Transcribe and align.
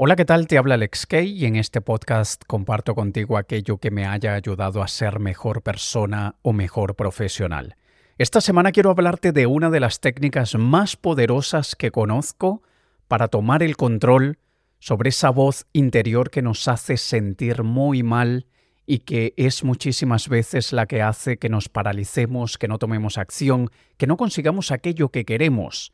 Hola, 0.00 0.14
¿qué 0.14 0.24
tal? 0.24 0.46
Te 0.46 0.58
habla 0.58 0.74
Alex 0.74 1.06
Kay 1.06 1.32
y 1.32 1.44
en 1.46 1.56
este 1.56 1.80
podcast 1.80 2.44
comparto 2.46 2.94
contigo 2.94 3.36
aquello 3.36 3.78
que 3.78 3.90
me 3.90 4.06
haya 4.06 4.34
ayudado 4.34 4.80
a 4.80 4.86
ser 4.86 5.18
mejor 5.18 5.62
persona 5.62 6.36
o 6.42 6.52
mejor 6.52 6.94
profesional. 6.94 7.74
Esta 8.16 8.40
semana 8.40 8.70
quiero 8.70 8.92
hablarte 8.92 9.32
de 9.32 9.46
una 9.46 9.70
de 9.70 9.80
las 9.80 9.98
técnicas 9.98 10.54
más 10.54 10.94
poderosas 10.94 11.74
que 11.74 11.90
conozco 11.90 12.62
para 13.08 13.26
tomar 13.26 13.64
el 13.64 13.76
control 13.76 14.38
sobre 14.78 15.08
esa 15.08 15.30
voz 15.30 15.66
interior 15.72 16.30
que 16.30 16.42
nos 16.42 16.68
hace 16.68 16.96
sentir 16.96 17.64
muy 17.64 18.04
mal 18.04 18.46
y 18.86 19.00
que 19.00 19.34
es 19.36 19.64
muchísimas 19.64 20.28
veces 20.28 20.72
la 20.72 20.86
que 20.86 21.02
hace 21.02 21.38
que 21.38 21.48
nos 21.48 21.68
paralicemos, 21.68 22.56
que 22.56 22.68
no 22.68 22.78
tomemos 22.78 23.18
acción, 23.18 23.68
que 23.96 24.06
no 24.06 24.16
consigamos 24.16 24.70
aquello 24.70 25.08
que 25.08 25.24
queremos. 25.24 25.92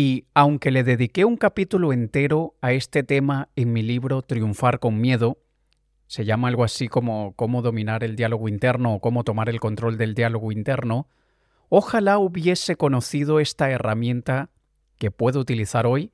Y 0.00 0.26
aunque 0.32 0.70
le 0.70 0.84
dediqué 0.84 1.24
un 1.24 1.36
capítulo 1.36 1.92
entero 1.92 2.54
a 2.60 2.70
este 2.70 3.02
tema 3.02 3.48
en 3.56 3.72
mi 3.72 3.82
libro 3.82 4.22
Triunfar 4.22 4.78
con 4.78 5.00
Miedo, 5.00 5.38
se 6.06 6.24
llama 6.24 6.46
algo 6.46 6.62
así 6.62 6.86
como 6.86 7.32
cómo 7.34 7.62
dominar 7.62 8.04
el 8.04 8.14
diálogo 8.14 8.48
interno 8.48 8.94
o 8.94 9.00
cómo 9.00 9.24
tomar 9.24 9.48
el 9.48 9.58
control 9.58 9.98
del 9.98 10.14
diálogo 10.14 10.52
interno, 10.52 11.08
ojalá 11.68 12.18
hubiese 12.18 12.76
conocido 12.76 13.40
esta 13.40 13.72
herramienta 13.72 14.50
que 14.98 15.10
puedo 15.10 15.40
utilizar 15.40 15.84
hoy 15.84 16.12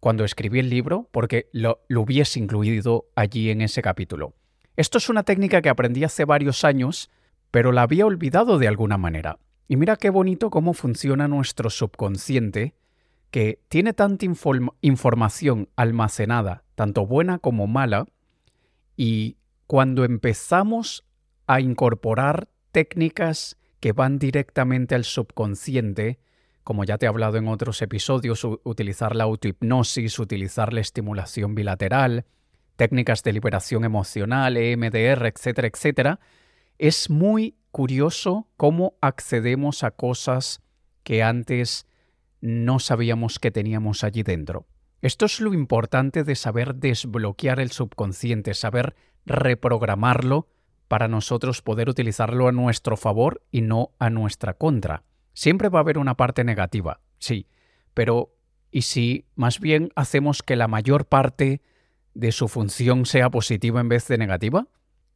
cuando 0.00 0.24
escribí 0.24 0.58
el 0.58 0.68
libro, 0.68 1.08
porque 1.12 1.48
lo, 1.52 1.84
lo 1.86 2.00
hubiese 2.00 2.40
incluido 2.40 3.10
allí 3.14 3.50
en 3.50 3.60
ese 3.60 3.80
capítulo. 3.80 4.34
Esto 4.74 4.98
es 4.98 5.08
una 5.08 5.22
técnica 5.22 5.62
que 5.62 5.68
aprendí 5.68 6.02
hace 6.02 6.24
varios 6.24 6.64
años, 6.64 7.12
pero 7.52 7.70
la 7.70 7.82
había 7.82 8.06
olvidado 8.06 8.58
de 8.58 8.66
alguna 8.66 8.98
manera. 8.98 9.38
Y 9.68 9.76
mira 9.76 9.94
qué 9.94 10.10
bonito 10.10 10.50
cómo 10.50 10.74
funciona 10.74 11.28
nuestro 11.28 11.70
subconsciente 11.70 12.74
que 13.30 13.60
tiene 13.68 13.92
tanta 13.92 14.26
información 14.80 15.68
almacenada, 15.76 16.64
tanto 16.74 17.06
buena 17.06 17.38
como 17.38 17.66
mala, 17.66 18.06
y 18.96 19.36
cuando 19.66 20.04
empezamos 20.04 21.04
a 21.46 21.60
incorporar 21.60 22.48
técnicas 22.72 23.56
que 23.78 23.92
van 23.92 24.18
directamente 24.18 24.94
al 24.94 25.04
subconsciente, 25.04 26.18
como 26.64 26.84
ya 26.84 26.98
te 26.98 27.06
he 27.06 27.08
hablado 27.08 27.38
en 27.38 27.48
otros 27.48 27.80
episodios, 27.82 28.44
utilizar 28.44 29.16
la 29.16 29.24
autohipnosis, 29.24 30.18
utilizar 30.18 30.72
la 30.72 30.80
estimulación 30.80 31.54
bilateral, 31.54 32.26
técnicas 32.76 33.22
de 33.22 33.32
liberación 33.32 33.84
emocional, 33.84 34.56
EMDR, 34.56 35.26
etcétera, 35.26 35.68
etcétera, 35.68 36.20
es 36.78 37.10
muy 37.10 37.56
curioso 37.70 38.48
cómo 38.56 38.94
accedemos 39.00 39.84
a 39.84 39.90
cosas 39.90 40.60
que 41.02 41.22
antes 41.22 41.86
no 42.40 42.78
sabíamos 42.78 43.38
que 43.38 43.50
teníamos 43.50 44.04
allí 44.04 44.22
dentro. 44.22 44.66
Esto 45.02 45.26
es 45.26 45.40
lo 45.40 45.54
importante 45.54 46.24
de 46.24 46.34
saber 46.34 46.74
desbloquear 46.74 47.60
el 47.60 47.70
subconsciente, 47.70 48.54
saber 48.54 48.94
reprogramarlo 49.24 50.48
para 50.88 51.08
nosotros 51.08 51.62
poder 51.62 51.88
utilizarlo 51.88 52.48
a 52.48 52.52
nuestro 52.52 52.96
favor 52.96 53.42
y 53.50 53.62
no 53.62 53.92
a 53.98 54.10
nuestra 54.10 54.54
contra. 54.54 55.04
Siempre 55.32 55.68
va 55.68 55.78
a 55.78 55.82
haber 55.82 55.98
una 55.98 56.16
parte 56.16 56.44
negativa, 56.44 57.00
sí, 57.18 57.46
pero 57.94 58.34
¿y 58.70 58.82
si 58.82 59.26
más 59.36 59.60
bien 59.60 59.90
hacemos 59.94 60.42
que 60.42 60.56
la 60.56 60.68
mayor 60.68 61.06
parte 61.06 61.62
de 62.14 62.32
su 62.32 62.48
función 62.48 63.06
sea 63.06 63.30
positiva 63.30 63.80
en 63.80 63.88
vez 63.88 64.08
de 64.08 64.18
negativa? 64.18 64.66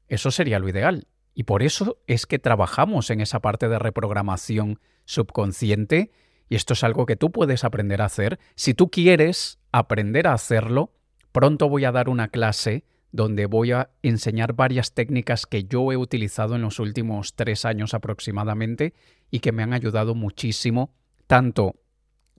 Eso 0.09 0.31
sería 0.31 0.59
lo 0.59 0.69
ideal. 0.69 1.09
Y 1.35 1.43
por 1.43 1.63
eso 1.63 1.99
es 2.07 2.27
que 2.27 2.39
trabajamos 2.39 3.11
en 3.11 3.21
esa 3.21 3.41
parte 3.41 3.69
de 3.69 3.79
reprogramación 3.79 4.79
subconsciente 5.05 6.13
y 6.49 6.57
esto 6.57 6.75
es 6.75 6.85
algo 6.85 7.07
que 7.07 7.17
tú 7.17 7.33
puedes 7.33 7.65
aprender 7.65 8.03
a 8.03 8.07
hacer. 8.07 8.39
Si 8.55 8.75
tú 8.75 8.91
quieres 8.91 9.59
aprender 9.73 10.27
a 10.27 10.35
hacerlo, 10.35 10.93
pronto 11.33 11.69
voy 11.69 11.85
a 11.85 11.93
dar 11.93 12.09
una 12.09 12.29
clase 12.29 12.85
donde 13.13 13.47
voy 13.47 13.73
a 13.73 13.91
enseñar 14.03 14.55
varias 14.55 14.93
técnicas 14.93 15.47
que 15.47 15.65
yo 15.65 15.93
he 15.93 15.97
utilizado 15.97 16.57
en 16.57 16.63
los 16.63 16.81
últimos 16.81 17.35
tres 17.35 17.65
años 17.65 17.95
aproximadamente 17.95 18.93
y 19.31 19.41
que 19.41 19.53
me 19.53 19.63
han 19.63 19.73
ayudado 19.73 20.15
muchísimo, 20.15 20.93
tanto 21.27 21.77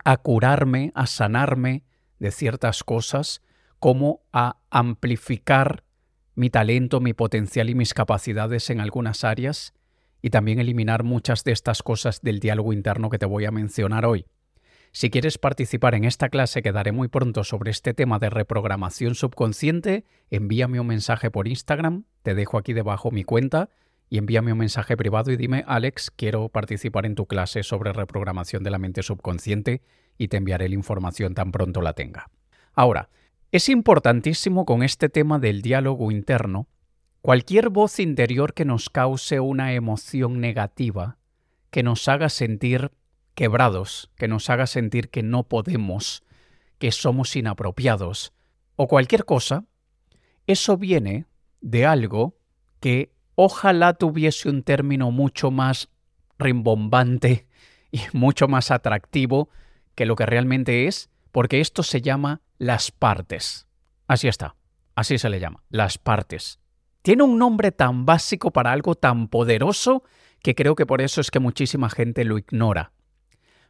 a 0.03 0.17
curarme, 0.17 0.91
a 0.93 1.07
sanarme 1.07 1.83
de 2.19 2.31
ciertas 2.31 2.83
cosas, 2.83 3.41
como 3.79 4.21
a 4.33 4.57
amplificar 4.69 5.83
mi 6.35 6.49
talento, 6.49 6.99
mi 6.99 7.13
potencial 7.13 7.69
y 7.69 7.75
mis 7.75 7.93
capacidades 7.93 8.69
en 8.69 8.81
algunas 8.81 9.23
áreas 9.23 9.73
y 10.21 10.29
también 10.29 10.59
eliminar 10.59 11.03
muchas 11.03 11.43
de 11.43 11.51
estas 11.51 11.83
cosas 11.83 12.21
del 12.21 12.39
diálogo 12.39 12.73
interno 12.73 13.09
que 13.09 13.19
te 13.19 13.25
voy 13.25 13.45
a 13.45 13.51
mencionar 13.51 14.05
hoy. 14.05 14.25
Si 14.91 15.09
quieres 15.09 15.37
participar 15.37 15.93
en 15.93 16.05
esta 16.05 16.29
clase 16.29 16.61
que 16.61 16.71
daré 16.71 16.93
muy 16.93 17.09
pronto 17.09 17.43
sobre 17.43 17.69
este 17.69 17.93
tema 17.93 18.17
de 18.17 18.29
reprogramación 18.29 19.13
subconsciente, 19.13 20.05
envíame 20.29 20.79
un 20.79 20.87
mensaje 20.87 21.29
por 21.29 21.49
Instagram, 21.49 22.05
te 22.23 22.33
dejo 22.33 22.57
aquí 22.57 22.71
debajo 22.71 23.11
mi 23.11 23.25
cuenta 23.25 23.69
y 24.09 24.17
envíame 24.19 24.53
un 24.53 24.59
mensaje 24.59 24.95
privado 24.95 25.31
y 25.31 25.37
dime, 25.37 25.65
Alex, 25.67 26.11
quiero 26.11 26.47
participar 26.47 27.05
en 27.05 27.15
tu 27.15 27.25
clase 27.25 27.63
sobre 27.63 27.91
reprogramación 27.91 28.63
de 28.63 28.69
la 28.69 28.77
mente 28.77 29.03
subconsciente 29.03 29.81
y 30.17 30.29
te 30.29 30.37
enviaré 30.37 30.69
la 30.69 30.75
información 30.75 31.33
tan 31.33 31.51
pronto 31.51 31.81
la 31.81 31.91
tenga. 31.91 32.29
Ahora, 32.73 33.09
es 33.51 33.69
importantísimo 33.69 34.65
con 34.65 34.81
este 34.81 35.09
tema 35.09 35.39
del 35.39 35.61
diálogo 35.61 36.11
interno 36.11 36.67
Cualquier 37.25 37.69
voz 37.69 37.99
interior 37.99 38.53
que 38.53 38.65
nos 38.65 38.91
cause 38.91 39.39
una 39.39 39.73
emoción 39.73 40.39
negativa, 40.39 41.17
que 41.71 41.81
nos 41.81 42.07
haga 42.07 42.29
sentir 42.29 42.91
quebrados, 43.33 44.11
que 44.15 44.27
nos 44.27 44.47
haga 44.51 44.67
sentir 44.67 45.09
que 45.09 45.23
no 45.23 45.41
podemos, 45.41 46.23
que 46.77 46.91
somos 46.91 47.35
inapropiados, 47.35 48.31
o 48.75 48.87
cualquier 48.87 49.25
cosa, 49.25 49.65
eso 50.45 50.77
viene 50.77 51.25
de 51.61 51.87
algo 51.87 52.37
que 52.79 53.11
ojalá 53.33 53.95
tuviese 53.95 54.47
un 54.47 54.61
término 54.61 55.09
mucho 55.09 55.49
más 55.49 55.89
rimbombante 56.37 57.47
y 57.89 58.01
mucho 58.13 58.47
más 58.47 58.69
atractivo 58.69 59.49
que 59.95 60.05
lo 60.05 60.15
que 60.15 60.27
realmente 60.27 60.85
es, 60.85 61.09
porque 61.31 61.59
esto 61.59 61.81
se 61.81 62.03
llama 62.03 62.43
las 62.59 62.91
partes. 62.91 63.65
Así 64.05 64.27
está, 64.27 64.55
así 64.93 65.17
se 65.17 65.29
le 65.29 65.39
llama, 65.39 65.63
las 65.69 65.97
partes. 65.97 66.59
Tiene 67.05 67.21
un 67.21 67.37
nombre 67.37 67.71
tan 67.71 68.07
básico 68.07 68.49
para 68.49 68.71
algo 68.71 68.95
tan 68.95 69.27
poderoso 69.27 70.03
que 70.41 70.55
creo 70.55 70.73
que 70.73 70.87
por 70.87 71.03
eso 71.03 71.21
es 71.21 71.29
que 71.29 71.37
muchísima 71.37 71.87
gente 71.87 72.23
lo 72.23 72.39
ignora. 72.39 72.93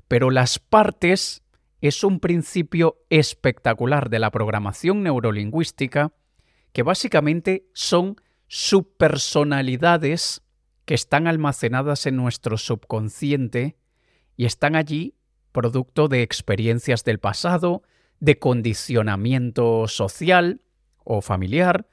Pero 0.07 0.31
las 0.31 0.57
partes 0.57 1.43
es 1.81 2.05
un 2.05 2.21
principio 2.21 2.95
espectacular 3.09 4.09
de 4.09 4.19
la 4.19 4.31
programación 4.31 5.03
neurolingüística 5.03 6.13
que 6.71 6.83
básicamente 6.83 7.67
son 7.73 8.15
subpersonalidades 8.47 10.41
que 10.85 10.93
están 10.93 11.27
almacenadas 11.27 12.05
en 12.05 12.15
nuestro 12.15 12.57
subconsciente 12.57 13.75
y 14.37 14.45
están 14.45 14.77
allí 14.77 15.13
producto 15.51 16.07
de 16.07 16.21
experiencias 16.21 17.03
del 17.03 17.19
pasado, 17.19 17.83
de 18.21 18.39
condicionamiento 18.39 19.89
social 19.89 20.61
o 21.03 21.19
familiar, 21.19 21.85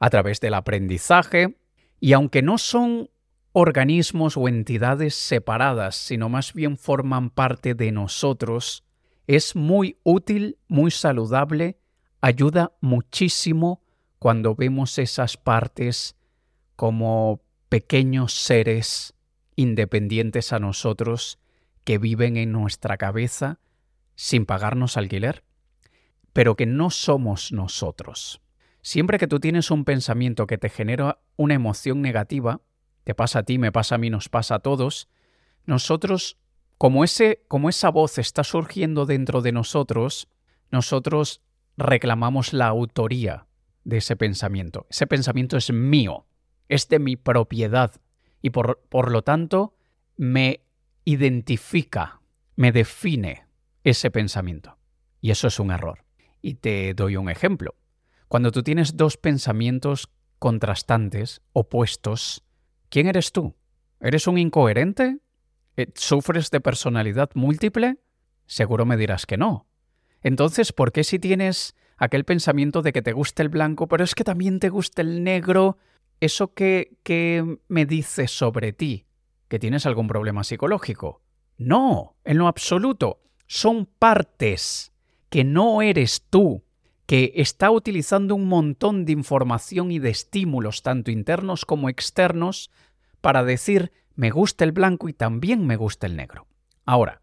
a 0.00 0.10
través 0.10 0.40
del 0.40 0.54
aprendizaje, 0.54 1.56
y 2.00 2.14
aunque 2.14 2.42
no 2.42 2.58
son 2.58 3.10
organismos 3.52 4.36
o 4.36 4.48
entidades 4.48 5.14
separadas, 5.14 5.96
sino 5.96 6.28
más 6.28 6.54
bien 6.54 6.76
forman 6.78 7.30
parte 7.30 7.74
de 7.74 7.92
nosotros, 7.92 8.84
es 9.26 9.54
muy 9.54 9.98
útil, 10.02 10.58
muy 10.66 10.90
saludable, 10.90 11.78
ayuda 12.20 12.72
muchísimo 12.80 13.82
cuando 14.18 14.54
vemos 14.54 14.98
esas 14.98 15.36
partes 15.36 16.16
como 16.76 17.42
pequeños 17.68 18.32
seres 18.34 19.14
independientes 19.54 20.52
a 20.52 20.58
nosotros 20.58 21.38
que 21.84 21.98
viven 21.98 22.36
en 22.36 22.52
nuestra 22.52 22.96
cabeza 22.96 23.60
sin 24.14 24.46
pagarnos 24.46 24.96
alquiler, 24.96 25.44
pero 26.32 26.56
que 26.56 26.66
no 26.66 26.90
somos 26.90 27.52
nosotros. 27.52 28.40
Siempre 28.82 29.18
que 29.18 29.26
tú 29.26 29.40
tienes 29.40 29.70
un 29.70 29.84
pensamiento 29.84 30.46
que 30.46 30.58
te 30.58 30.68
genera 30.68 31.20
una 31.36 31.54
emoción 31.54 32.00
negativa, 32.00 32.60
te 33.04 33.14
pasa 33.14 33.40
a 33.40 33.42
ti, 33.42 33.58
me 33.58 33.72
pasa 33.72 33.96
a 33.96 33.98
mí, 33.98 34.10
nos 34.10 34.28
pasa 34.28 34.56
a 34.56 34.58
todos, 34.60 35.08
nosotros, 35.66 36.38
como, 36.78 37.04
ese, 37.04 37.42
como 37.48 37.68
esa 37.68 37.90
voz 37.90 38.18
está 38.18 38.44
surgiendo 38.44 39.06
dentro 39.06 39.42
de 39.42 39.52
nosotros, 39.52 40.28
nosotros 40.70 41.42
reclamamos 41.76 42.52
la 42.52 42.68
autoría 42.68 43.46
de 43.84 43.98
ese 43.98 44.16
pensamiento. 44.16 44.86
Ese 44.90 45.06
pensamiento 45.06 45.56
es 45.56 45.72
mío, 45.72 46.26
es 46.68 46.88
de 46.88 46.98
mi 46.98 47.16
propiedad 47.16 47.92
y 48.42 48.50
por, 48.50 48.80
por 48.88 49.10
lo 49.10 49.22
tanto 49.22 49.74
me 50.16 50.62
identifica, 51.04 52.20
me 52.56 52.72
define 52.72 53.46
ese 53.84 54.10
pensamiento. 54.10 54.78
Y 55.20 55.30
eso 55.30 55.48
es 55.48 55.58
un 55.58 55.70
error. 55.70 56.04
Y 56.42 56.54
te 56.54 56.94
doy 56.94 57.16
un 57.16 57.28
ejemplo. 57.28 57.74
Cuando 58.30 58.52
tú 58.52 58.62
tienes 58.62 58.96
dos 58.96 59.16
pensamientos 59.16 60.08
contrastantes, 60.38 61.42
opuestos, 61.52 62.44
¿quién 62.88 63.08
eres 63.08 63.32
tú? 63.32 63.56
¿Eres 63.98 64.28
un 64.28 64.38
incoherente? 64.38 65.18
Eh, 65.76 65.88
¿Sufres 65.96 66.52
de 66.52 66.60
personalidad 66.60 67.30
múltiple? 67.34 67.98
Seguro 68.46 68.86
me 68.86 68.96
dirás 68.96 69.26
que 69.26 69.36
no. 69.36 69.66
Entonces, 70.22 70.72
¿por 70.72 70.92
qué 70.92 71.02
si 71.02 71.18
tienes 71.18 71.74
aquel 71.96 72.24
pensamiento 72.24 72.82
de 72.82 72.92
que 72.92 73.02
te 73.02 73.10
gusta 73.12 73.42
el 73.42 73.48
blanco, 73.48 73.88
pero 73.88 74.04
es 74.04 74.14
que 74.14 74.22
también 74.22 74.60
te 74.60 74.68
gusta 74.68 75.02
el 75.02 75.24
negro, 75.24 75.78
¿eso 76.20 76.54
qué, 76.54 76.98
qué 77.02 77.58
me 77.66 77.84
dice 77.84 78.28
sobre 78.28 78.72
ti? 78.72 79.06
¿Que 79.48 79.58
tienes 79.58 79.86
algún 79.86 80.06
problema 80.06 80.44
psicológico? 80.44 81.20
No, 81.58 82.14
en 82.22 82.38
lo 82.38 82.46
absoluto. 82.46 83.22
Son 83.48 83.86
partes 83.86 84.92
que 85.30 85.42
no 85.42 85.82
eres 85.82 86.28
tú, 86.30 86.62
que 87.10 87.32
está 87.34 87.72
utilizando 87.72 88.36
un 88.36 88.46
montón 88.46 89.04
de 89.04 89.10
información 89.10 89.90
y 89.90 89.98
de 89.98 90.10
estímulos, 90.10 90.82
tanto 90.82 91.10
internos 91.10 91.64
como 91.64 91.88
externos, 91.88 92.70
para 93.20 93.42
decir 93.42 93.90
me 94.14 94.30
gusta 94.30 94.62
el 94.62 94.70
blanco 94.70 95.08
y 95.08 95.12
también 95.12 95.66
me 95.66 95.74
gusta 95.74 96.06
el 96.06 96.14
negro. 96.14 96.46
Ahora, 96.86 97.20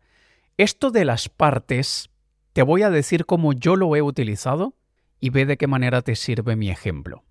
esto 0.57 0.92
de 0.92 1.06
las 1.06 1.30
partes, 1.30 2.10
te 2.51 2.63
voy 2.63 2.81
a 2.81 2.89
decir 2.89 3.25
cómo 3.25 3.54
yo 3.54 3.78
lo 3.78 3.95
he 3.95 4.01
utilizado 4.01 4.75
y 5.22 5.30
ve 5.30 5.45
de 5.45 5.56
qué 5.56 5.68
manera 5.68 6.01
te 6.01 6.18
sirve 6.18 6.57
mi 6.57 6.69
ejemplo. 6.69 7.24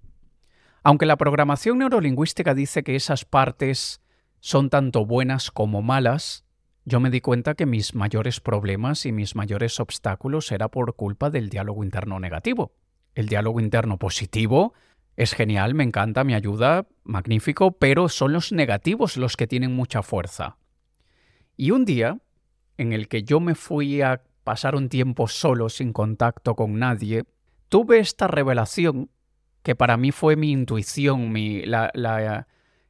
Aunque 0.82 1.04
la 1.04 1.18
programación 1.18 1.76
neurolingüística 1.76 2.54
dice 2.54 2.82
que 2.82 2.96
esas 2.96 3.26
partes 3.26 4.00
son 4.40 4.70
tanto 4.70 5.04
buenas 5.04 5.50
como 5.50 5.82
malas, 5.82 6.45
yo 6.86 7.00
me 7.00 7.10
di 7.10 7.20
cuenta 7.20 7.54
que 7.54 7.66
mis 7.66 7.96
mayores 7.96 8.40
problemas 8.40 9.06
y 9.06 9.12
mis 9.12 9.34
mayores 9.34 9.80
obstáculos 9.80 10.52
era 10.52 10.68
por 10.68 10.94
culpa 10.94 11.30
del 11.30 11.48
diálogo 11.48 11.82
interno 11.82 12.20
negativo. 12.20 12.72
El 13.16 13.26
diálogo 13.28 13.58
interno 13.58 13.98
positivo 13.98 14.72
es 15.16 15.34
genial, 15.34 15.74
me 15.74 15.82
encanta, 15.82 16.22
me 16.22 16.36
ayuda, 16.36 16.86
magnífico, 17.02 17.72
pero 17.72 18.08
son 18.08 18.32
los 18.32 18.52
negativos 18.52 19.16
los 19.16 19.36
que 19.36 19.48
tienen 19.48 19.74
mucha 19.74 20.02
fuerza. 20.02 20.58
Y 21.56 21.72
un 21.72 21.84
día, 21.84 22.18
en 22.78 22.92
el 22.92 23.08
que 23.08 23.24
yo 23.24 23.40
me 23.40 23.56
fui 23.56 24.00
a 24.00 24.22
pasar 24.44 24.76
un 24.76 24.88
tiempo 24.88 25.26
solo, 25.26 25.68
sin 25.68 25.92
contacto 25.92 26.54
con 26.54 26.78
nadie, 26.78 27.24
tuve 27.68 27.98
esta 27.98 28.28
revelación 28.28 29.10
que 29.64 29.74
para 29.74 29.96
mí 29.96 30.12
fue 30.12 30.36
mi 30.36 30.52
intuición, 30.52 31.32
mi, 31.32 31.62
la, 31.62 31.90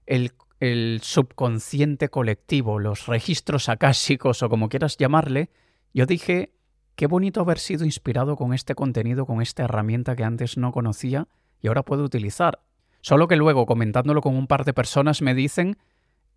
el, 0.04 0.32
el 0.60 1.00
subconsciente 1.02 2.08
colectivo, 2.08 2.78
los 2.78 3.06
registros 3.06 3.68
acásicos 3.68 4.42
o 4.42 4.48
como 4.48 4.68
quieras 4.68 4.96
llamarle, 4.96 5.50
yo 5.92 6.06
dije, 6.06 6.52
qué 6.94 7.06
bonito 7.06 7.40
haber 7.40 7.58
sido 7.58 7.84
inspirado 7.84 8.36
con 8.36 8.54
este 8.54 8.74
contenido, 8.74 9.26
con 9.26 9.42
esta 9.42 9.64
herramienta 9.64 10.16
que 10.16 10.24
antes 10.24 10.56
no 10.56 10.72
conocía 10.72 11.28
y 11.60 11.68
ahora 11.68 11.82
puedo 11.82 12.04
utilizar. 12.04 12.60
Solo 13.00 13.28
que 13.28 13.36
luego, 13.36 13.66
comentándolo 13.66 14.20
con 14.20 14.34
un 14.34 14.46
par 14.46 14.64
de 14.64 14.74
personas, 14.74 15.22
me 15.22 15.34
dicen, 15.34 15.78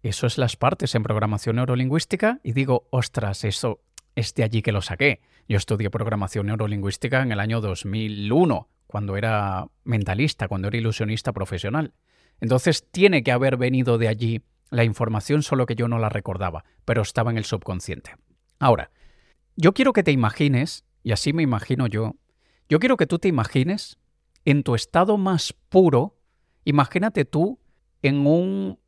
eso 0.04 0.28
es 0.28 0.38
las 0.38 0.56
partes 0.56 0.96
en 0.96 1.04
programación 1.04 1.56
neurolingüística, 1.56 2.40
y 2.44 2.54
digo, 2.54 2.88
ostras, 2.92 3.44
eso 3.44 3.80
es 4.16 4.34
de 4.36 4.44
allí 4.44 4.62
que 4.62 4.72
lo 4.72 4.82
saqué. 4.82 5.22
Yo 5.48 5.58
estudié 5.58 5.90
programación 5.90 6.46
neurolingüística 6.46 7.22
en 7.22 7.32
el 7.32 7.40
año 7.40 7.60
2001, 7.60 8.68
cuando 8.88 9.18
era 9.18 9.68
mentalista, 9.84 10.48
cuando 10.48 10.68
era 10.68 10.78
ilusionista 10.78 11.34
profesional. 11.34 11.94
Entonces 12.42 12.86
tiene 12.92 13.24
que 13.24 13.32
haber 13.32 13.58
venido 13.58 13.98
de 13.98 14.08
allí 14.08 14.42
la 14.70 14.84
información, 14.84 15.44
solo 15.44 15.66
que 15.66 15.76
yo 15.76 15.88
no 15.88 16.00
la 16.00 16.10
recordaba, 16.10 16.64
pero 16.86 17.02
estaba 17.02 17.32
en 17.32 17.38
el 17.38 17.46
subconsciente. 17.46 18.16
Ahora, 18.60 18.92
yo 19.56 19.74
quiero 19.74 19.94
que 19.94 20.04
te 20.04 20.12
imagines, 20.12 20.86
y 21.04 21.12
así 21.12 21.34
me 21.34 21.44
imagino 21.44 21.88
yo, 21.88 22.16
yo 22.70 22.80
quiero 22.80 22.98
que 22.98 23.08
tú 23.08 23.20
te 23.20 23.28
imagines 23.28 23.98
en 24.46 24.64
tu 24.64 24.76
estado 24.76 25.18
más 25.18 25.54
puro, 25.70 26.18
imagínate 26.66 27.26
tú 27.26 27.60
en 28.02 28.26
un, 28.26 28.80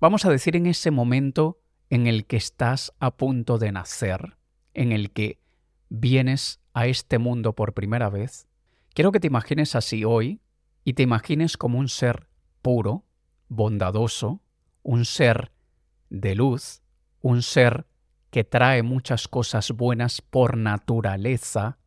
vamos 0.00 0.24
a 0.24 0.30
decir, 0.30 0.54
en 0.54 0.66
ese 0.66 0.90
momento 0.90 1.58
en 1.90 2.06
el 2.06 2.26
que 2.26 2.36
estás 2.36 2.92
a 3.00 3.16
punto 3.16 3.58
de 3.58 3.72
nacer, 3.72 4.36
en 4.74 4.92
el 4.92 5.10
que 5.10 5.38
vienes 5.88 6.60
a 6.72 6.86
este 6.86 7.18
mundo 7.18 7.54
por 7.54 7.74
primera 7.74 8.08
vez. 8.08 8.46
Quiero 8.94 9.12
que 9.12 9.20
te 9.20 9.26
imagines 9.26 9.74
así 9.74 10.04
hoy 10.04 10.40
y 10.84 10.94
te 10.94 11.02
imagines 11.02 11.56
como 11.56 11.78
un 11.78 11.88
ser 11.88 12.28
puro, 12.62 13.04
bondadoso, 13.48 14.40
un 14.82 15.04
ser 15.04 15.52
de 16.08 16.34
luz, 16.34 16.82
un 17.20 17.42
ser 17.42 17.86
que 18.30 18.44
trae 18.44 18.82
muchas 18.82 19.28
cosas 19.28 19.72
buenas 19.72 20.22
por 20.22 20.56
naturaleza. 20.56 21.78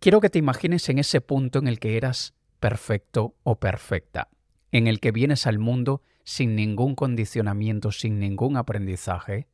Quiero 0.00 0.20
que 0.20 0.30
te 0.30 0.38
imagines 0.38 0.88
en 0.88 0.98
ese 0.98 1.20
punto 1.20 1.60
en 1.60 1.68
el 1.68 1.78
que 1.78 1.96
eras 1.96 2.34
perfecto 2.58 3.36
o 3.42 3.60
perfecta, 3.60 4.28
en 4.72 4.86
el 4.86 4.98
que 4.98 5.12
vienes 5.12 5.46
al 5.46 5.58
mundo 5.58 6.02
sin 6.24 6.56
ningún 6.56 6.94
condicionamiento, 6.94 7.92
sin 7.92 8.18
ningún 8.18 8.56
aprendizaje, 8.56 9.46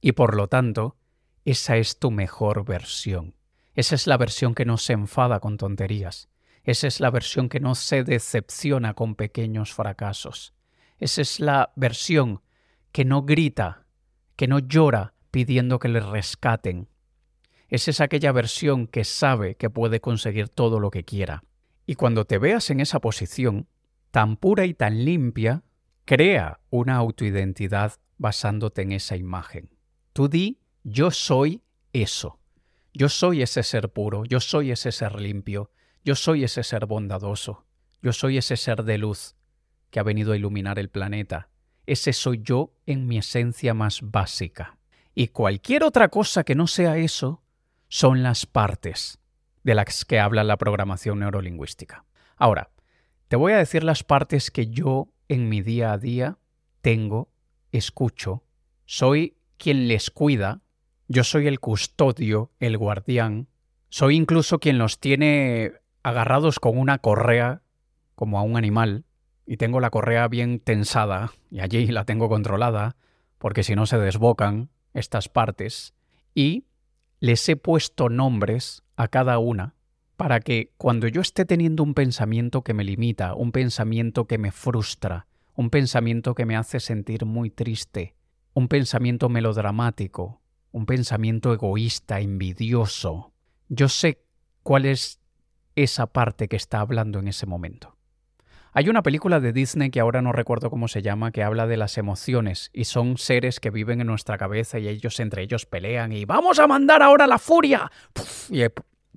y 0.00 0.12
por 0.12 0.34
lo 0.34 0.48
tanto, 0.48 0.96
esa 1.44 1.76
es 1.76 1.98
tu 1.98 2.10
mejor 2.10 2.64
versión. 2.64 3.34
Esa 3.74 3.94
es 3.94 4.06
la 4.06 4.16
versión 4.16 4.54
que 4.54 4.64
no 4.64 4.78
se 4.78 4.94
enfada 4.94 5.40
con 5.40 5.58
tonterías. 5.58 6.29
Esa 6.64 6.86
es 6.86 7.00
la 7.00 7.10
versión 7.10 7.48
que 7.48 7.60
no 7.60 7.74
se 7.74 8.04
decepciona 8.04 8.94
con 8.94 9.14
pequeños 9.14 9.72
fracasos. 9.72 10.54
Esa 10.98 11.22
es 11.22 11.40
la 11.40 11.72
versión 11.76 12.42
que 12.92 13.04
no 13.04 13.22
grita, 13.22 13.86
que 14.36 14.46
no 14.46 14.58
llora 14.58 15.14
pidiendo 15.30 15.78
que 15.78 15.88
le 15.88 16.00
rescaten. 16.00 16.88
Esa 17.68 17.90
es 17.90 18.00
aquella 18.00 18.32
versión 18.32 18.86
que 18.86 19.04
sabe 19.04 19.54
que 19.54 19.70
puede 19.70 20.00
conseguir 20.00 20.48
todo 20.48 20.80
lo 20.80 20.90
que 20.90 21.04
quiera. 21.04 21.44
Y 21.86 21.94
cuando 21.94 22.24
te 22.24 22.38
veas 22.38 22.70
en 22.70 22.80
esa 22.80 23.00
posición, 23.00 23.68
tan 24.10 24.36
pura 24.36 24.66
y 24.66 24.74
tan 24.74 25.04
limpia, 25.04 25.62
crea 26.04 26.60
una 26.70 26.96
autoidentidad 26.96 27.94
basándote 28.18 28.82
en 28.82 28.92
esa 28.92 29.16
imagen. 29.16 29.70
Tú 30.12 30.28
di, 30.28 30.60
yo 30.82 31.10
soy 31.10 31.62
eso. 31.92 32.38
Yo 32.92 33.08
soy 33.08 33.42
ese 33.42 33.62
ser 33.62 33.90
puro, 33.92 34.24
yo 34.24 34.40
soy 34.40 34.72
ese 34.72 34.90
ser 34.90 35.20
limpio, 35.20 35.70
yo 36.04 36.14
soy 36.14 36.44
ese 36.44 36.62
ser 36.62 36.86
bondadoso, 36.86 37.66
yo 38.02 38.12
soy 38.12 38.38
ese 38.38 38.56
ser 38.56 38.84
de 38.84 38.98
luz 38.98 39.34
que 39.90 40.00
ha 40.00 40.04
venido 40.04 40.32
a 40.32 40.36
iluminar 40.36 40.78
el 40.78 40.88
planeta. 40.88 41.48
Ese 41.86 42.12
soy 42.12 42.40
yo 42.42 42.72
en 42.86 43.06
mi 43.06 43.18
esencia 43.18 43.74
más 43.74 44.00
básica. 44.02 44.78
Y 45.14 45.28
cualquier 45.28 45.82
otra 45.82 46.08
cosa 46.08 46.44
que 46.44 46.54
no 46.54 46.66
sea 46.66 46.96
eso 46.96 47.42
son 47.88 48.22
las 48.22 48.46
partes 48.46 49.18
de 49.64 49.74
las 49.74 50.04
que 50.04 50.20
habla 50.20 50.44
la 50.44 50.56
programación 50.56 51.18
neurolingüística. 51.18 52.04
Ahora, 52.36 52.70
te 53.28 53.36
voy 53.36 53.52
a 53.52 53.58
decir 53.58 53.84
las 53.84 54.02
partes 54.02 54.50
que 54.50 54.68
yo 54.68 55.12
en 55.28 55.48
mi 55.48 55.60
día 55.60 55.92
a 55.92 55.98
día 55.98 56.38
tengo, 56.80 57.30
escucho, 57.72 58.44
soy 58.86 59.36
quien 59.58 59.88
les 59.88 60.10
cuida, 60.10 60.62
yo 61.08 61.24
soy 61.24 61.46
el 61.46 61.60
custodio, 61.60 62.52
el 62.58 62.78
guardián, 62.78 63.48
soy 63.88 64.16
incluso 64.16 64.60
quien 64.60 64.78
los 64.78 65.00
tiene 65.00 65.72
agarrados 66.02 66.60
con 66.60 66.78
una 66.78 66.98
correa, 66.98 67.62
como 68.14 68.38
a 68.38 68.42
un 68.42 68.56
animal, 68.56 69.04
y 69.46 69.56
tengo 69.56 69.80
la 69.80 69.90
correa 69.90 70.28
bien 70.28 70.60
tensada, 70.60 71.32
y 71.50 71.60
allí 71.60 71.86
la 71.86 72.04
tengo 72.04 72.28
controlada, 72.28 72.96
porque 73.38 73.62
si 73.62 73.74
no 73.74 73.86
se 73.86 73.98
desbocan 73.98 74.70
estas 74.94 75.28
partes, 75.28 75.94
y 76.34 76.66
les 77.20 77.48
he 77.48 77.56
puesto 77.56 78.08
nombres 78.08 78.82
a 78.96 79.08
cada 79.08 79.38
una 79.38 79.74
para 80.16 80.40
que 80.40 80.74
cuando 80.76 81.08
yo 81.08 81.22
esté 81.22 81.46
teniendo 81.46 81.82
un 81.82 81.94
pensamiento 81.94 82.62
que 82.62 82.74
me 82.74 82.84
limita, 82.84 83.34
un 83.34 83.52
pensamiento 83.52 84.26
que 84.26 84.36
me 84.36 84.52
frustra, 84.52 85.26
un 85.54 85.70
pensamiento 85.70 86.34
que 86.34 86.44
me 86.44 86.56
hace 86.56 86.78
sentir 86.78 87.24
muy 87.24 87.48
triste, 87.48 88.14
un 88.52 88.68
pensamiento 88.68 89.30
melodramático, 89.30 90.42
un 90.72 90.84
pensamiento 90.84 91.54
egoísta, 91.54 92.20
envidioso, 92.20 93.32
yo 93.68 93.88
sé 93.88 94.22
cuál 94.62 94.84
es 94.84 95.19
esa 95.82 96.06
parte 96.06 96.48
que 96.48 96.56
está 96.56 96.80
hablando 96.80 97.18
en 97.18 97.28
ese 97.28 97.46
momento. 97.46 97.96
Hay 98.72 98.88
una 98.88 99.02
película 99.02 99.40
de 99.40 99.52
Disney 99.52 99.90
que 99.90 99.98
ahora 99.98 100.22
no 100.22 100.30
recuerdo 100.30 100.70
cómo 100.70 100.86
se 100.86 101.02
llama, 101.02 101.32
que 101.32 101.42
habla 101.42 101.66
de 101.66 101.76
las 101.76 101.98
emociones 101.98 102.70
y 102.72 102.84
son 102.84 103.18
seres 103.18 103.58
que 103.58 103.70
viven 103.70 104.00
en 104.00 104.06
nuestra 104.06 104.38
cabeza 104.38 104.78
y 104.78 104.86
ellos 104.86 105.18
entre 105.18 105.42
ellos 105.42 105.66
pelean 105.66 106.12
y 106.12 106.24
vamos 106.24 106.60
a 106.60 106.68
mandar 106.68 107.02
ahora 107.02 107.26
la 107.26 107.38
furia. 107.38 107.90
y 108.48 108.62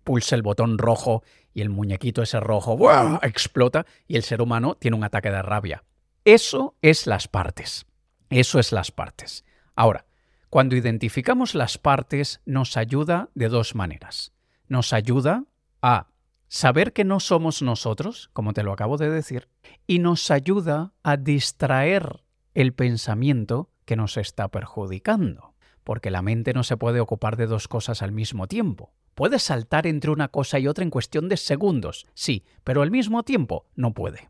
pulsa 0.03 0.35
el 0.35 0.41
botón 0.41 0.77
rojo 0.77 1.23
y 1.53 1.61
el 1.61 1.69
muñequito 1.69 2.23
ese 2.23 2.39
rojo 2.39 2.77
explota 3.21 3.85
y 4.07 4.15
el 4.15 4.23
ser 4.23 4.41
humano 4.41 4.75
tiene 4.75 4.97
un 4.97 5.03
ataque 5.03 5.29
de 5.29 5.41
rabia. 5.41 5.83
Eso 6.25 6.75
es 6.81 7.05
las 7.05 7.27
partes. 7.27 7.85
Eso 8.29 8.57
es 8.57 8.71
las 8.71 8.91
partes. 8.91 9.45
Ahora, 9.75 10.05
cuando 10.49 10.75
identificamos 10.75 11.53
las 11.53 11.77
partes 11.77 12.41
nos 12.45 12.75
ayuda 12.75 13.29
de 13.35 13.49
dos 13.49 13.75
maneras. 13.75 14.33
Nos 14.67 14.93
ayuda 14.93 15.45
a 15.81 16.07
saber 16.53 16.93
que 16.93 17.03
no 17.03 17.19
somos 17.19 17.63
nosotros, 17.63 18.29
como 18.31 18.53
te 18.53 18.61
lo 18.61 18.73
acabo 18.73 18.97
de 18.97 19.09
decir, 19.09 19.47
y 19.87 19.97
nos 19.97 20.29
ayuda 20.29 20.93
a 21.01 21.17
distraer 21.17 22.23
el 22.53 22.73
pensamiento 22.73 23.71
que 23.85 23.95
nos 23.95 24.17
está 24.17 24.49
perjudicando, 24.49 25.55
porque 25.83 26.11
la 26.11 26.21
mente 26.21 26.53
no 26.53 26.61
se 26.61 26.77
puede 26.77 26.99
ocupar 26.99 27.37
de 27.37 27.47
dos 27.47 27.67
cosas 27.67 28.03
al 28.03 28.11
mismo 28.11 28.45
tiempo. 28.45 28.93
Puede 29.15 29.39
saltar 29.39 29.87
entre 29.87 30.11
una 30.11 30.27
cosa 30.27 30.59
y 30.59 30.67
otra 30.67 30.83
en 30.83 30.91
cuestión 30.91 31.27
de 31.27 31.37
segundos, 31.37 32.05
sí, 32.13 32.45
pero 32.63 32.83
al 32.83 32.91
mismo 32.91 33.23
tiempo 33.23 33.65
no 33.73 33.95
puede. 33.95 34.29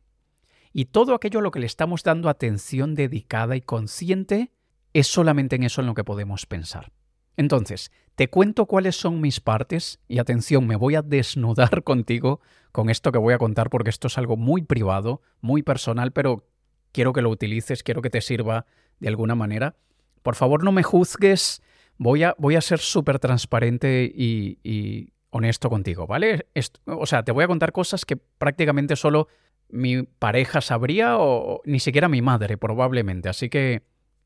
Y 0.71 0.85
todo 0.85 1.15
aquello 1.15 1.39
a 1.39 1.43
lo 1.43 1.51
que 1.51 1.59
le 1.59 1.65
estamos 1.65 2.03
dando 2.03 2.29
atención 2.29 2.95
dedicada 2.95 3.57
y 3.57 3.61
consciente 3.61 4.53
es 4.93 5.07
solamente 5.07 5.57
en 5.57 5.63
eso 5.63 5.81
en 5.81 5.87
lo 5.87 5.93
que 5.93 6.05
podemos 6.05 6.45
pensar. 6.45 6.93
Entonces, 7.35 7.91
Te 8.15 8.29
cuento 8.29 8.67
cuáles 8.67 8.95
son 8.95 9.21
mis 9.21 9.39
partes 9.39 9.99
y 10.07 10.19
atención, 10.19 10.67
me 10.67 10.75
voy 10.75 10.95
a 10.95 11.01
desnudar 11.01 11.83
contigo 11.83 12.41
con 12.71 12.89
esto 12.89 13.11
que 13.11 13.17
voy 13.17 13.33
a 13.33 13.39
contar 13.39 13.69
porque 13.69 13.89
esto 13.89 14.07
es 14.07 14.17
algo 14.17 14.37
muy 14.37 14.61
privado, 14.61 15.21
muy 15.41 15.63
personal, 15.63 16.11
pero 16.11 16.47
quiero 16.91 17.11
que 17.11 17.21
lo 17.21 17.29
utilices, 17.29 17.81
quiero 17.81 18.01
que 18.01 18.11
te 18.11 18.21
sirva 18.21 18.65
de 18.99 19.07
alguna 19.07 19.33
manera. 19.33 19.75
Por 20.21 20.35
favor, 20.35 20.63
no 20.63 20.71
me 20.71 20.83
juzgues, 20.83 21.63
voy 21.97 22.23
a, 22.23 22.35
voy 22.37 22.55
a 22.55 22.61
ser 22.61 22.79
súper 22.79 23.17
transparente 23.17 24.11
y, 24.13 25.09
honesto 25.35 25.67
contigo, 25.67 26.05
¿vale? 26.05 26.45
o 26.85 27.07
sea, 27.07 27.23
te 27.23 27.31
voy 27.31 27.43
a 27.43 27.47
contar 27.47 27.71
cosas 27.71 28.05
que 28.05 28.17
prácticamente 28.17 28.95
solo 28.95 29.27
mi 29.67 30.03
pareja 30.03 30.61
sabría 30.61 31.17
o 31.17 31.63
ni 31.65 31.79
siquiera 31.79 32.07
mi 32.07 32.21
madre 32.21 32.55
probablemente. 32.55 33.29
Así 33.29 33.49
que 33.49 33.81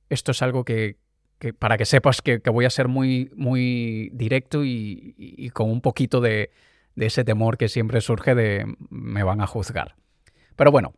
esto 0.10 0.32
es 0.32 0.42
algo 0.42 0.66
que, 0.66 0.98
para 1.60 1.78
que 1.78 1.86
sepas 1.86 2.22
que, 2.22 2.40
voy 2.52 2.66
a 2.66 2.70
ser 2.70 2.88
muy, 2.88 3.32
muy 3.36 4.10
directo 4.14 4.64
y, 4.64 5.50
con 5.54 5.70
un 5.70 5.82
poquito 5.82 6.22
de, 6.22 6.52
de 6.96 7.06
ese 7.06 7.24
temor 7.24 7.58
que 7.58 7.70
siempre 7.70 8.02
surge 8.02 8.36
de 8.36 8.66
me 8.90 9.24
van 9.24 9.42
a 9.42 9.48
juzgar. 9.48 9.96
Pero 10.56 10.72
bueno, 10.72 10.94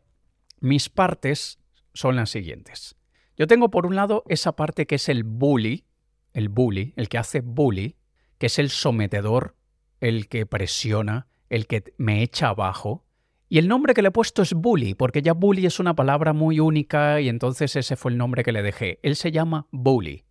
mis 0.60 0.89
partes 0.89 1.60
son 1.93 2.15
las 2.15 2.29
siguientes. 2.29 2.96
Yo 3.38 3.48
tengo 3.48 3.69
por 3.69 3.86
un 3.86 3.96
lado 3.96 4.24
esa 4.27 4.53
parte 4.53 4.86
que 4.86 4.96
es 4.96 5.10
el 5.10 5.24
bully, 5.24 5.86
el 6.34 6.50
bully, 6.50 6.93
el 6.96 7.10
que 7.10 7.17
hace 7.17 7.41
bully, 7.41 7.96
que 8.38 8.48
es 8.48 8.60
el 8.60 8.69
sometedor, 8.69 9.55
el 10.00 10.27
que 10.27 10.46
presiona, 10.46 11.27
el 11.50 11.67
que 11.67 11.93
me 11.98 12.24
echa 12.24 12.50
abajo, 12.50 13.05
y 13.51 13.58
el 13.58 13.67
nombre 13.67 13.96
que 13.96 14.03
le 14.03 14.10
he 14.10 14.12
puesto 14.12 14.43
es 14.43 14.53
Bully, 14.53 14.93
porque 14.93 15.24
ya 15.24 15.34
Bully 15.34 15.65
es 15.65 15.79
una 15.79 15.96
palabra 15.96 16.34
muy 16.34 16.60
única 16.60 17.19
y 17.19 17.29
entonces 17.29 17.75
ese 17.75 17.96
fue 17.96 18.12
el 18.12 18.17
nombre 18.17 18.43
que 18.43 18.51
le 18.51 18.62
dejé. 18.62 19.00
Él 19.01 19.15
se 19.15 19.31
llama 19.31 19.65
Bully. 19.72 20.24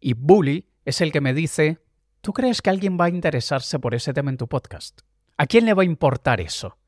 Y 0.00 0.14
Bully 0.14 0.66
es 0.86 1.02
el 1.02 1.12
que 1.12 1.20
me 1.20 1.34
dice, 1.34 1.78
¿tú 2.22 2.32
crees 2.32 2.62
que 2.62 2.70
alguien 2.70 2.98
va 2.98 3.04
a 3.04 3.10
interesarse 3.10 3.78
por 3.78 3.94
ese 3.94 4.14
tema 4.14 4.30
en 4.30 4.38
tu 4.38 4.48
podcast? 4.48 5.02
¿A 5.36 5.46
quién 5.46 5.66
le 5.66 5.74
va 5.74 5.82
a 5.82 5.86
importar 5.86 6.40
eso? 6.40 6.78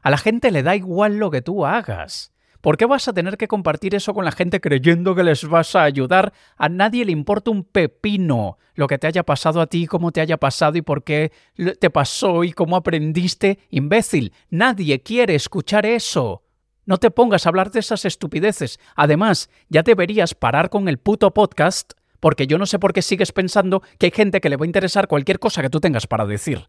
A 0.00 0.10
la 0.10 0.16
gente 0.16 0.50
le 0.50 0.62
da 0.62 0.74
igual 0.74 1.18
lo 1.18 1.30
que 1.30 1.42
tú 1.42 1.66
hagas. 1.66 2.32
¿Por 2.62 2.76
qué 2.76 2.86
vas 2.86 3.08
a 3.08 3.12
tener 3.12 3.36
que 3.36 3.48
compartir 3.48 3.94
eso 3.94 4.14
con 4.14 4.24
la 4.24 4.32
gente 4.32 4.60
creyendo 4.60 5.14
que 5.14 5.24
les 5.24 5.46
vas 5.46 5.74
a 5.76 5.82
ayudar? 5.82 6.32
A 6.56 6.68
nadie 6.68 7.04
le 7.04 7.12
importa 7.12 7.50
un 7.50 7.64
pepino 7.64 8.56
lo 8.74 8.86
que 8.86 8.98
te 8.98 9.06
haya 9.06 9.24
pasado 9.24 9.60
a 9.60 9.66
ti, 9.66 9.86
cómo 9.86 10.12
te 10.12 10.20
haya 10.20 10.38
pasado 10.38 10.78
y 10.78 10.82
por 10.82 11.04
qué 11.04 11.32
te 11.78 11.90
pasó 11.90 12.44
y 12.44 12.52
cómo 12.52 12.76
aprendiste. 12.76 13.58
Imbécil, 13.68 14.32
nadie 14.48 15.02
quiere 15.02 15.34
escuchar 15.34 15.84
eso. 15.84 16.44
No 16.86 16.98
te 16.98 17.10
pongas 17.10 17.44
a 17.44 17.48
hablar 17.48 17.70
de 17.70 17.80
esas 17.80 18.04
estupideces. 18.04 18.80
Además, 18.96 19.50
ya 19.68 19.82
deberías 19.82 20.34
parar 20.34 20.70
con 20.70 20.88
el 20.88 20.98
puto 20.98 21.34
podcast 21.34 21.92
porque 22.22 22.46
yo 22.46 22.56
no 22.56 22.66
sé 22.66 22.78
por 22.78 22.92
qué 22.92 23.02
sigues 23.02 23.32
pensando 23.32 23.82
que 23.98 24.06
hay 24.06 24.12
gente 24.12 24.40
que 24.40 24.48
le 24.48 24.56
va 24.56 24.64
a 24.64 24.66
interesar 24.66 25.08
cualquier 25.08 25.40
cosa 25.40 25.60
que 25.60 25.70
tú 25.70 25.80
tengas 25.80 26.06
para 26.06 26.24
decir. 26.24 26.68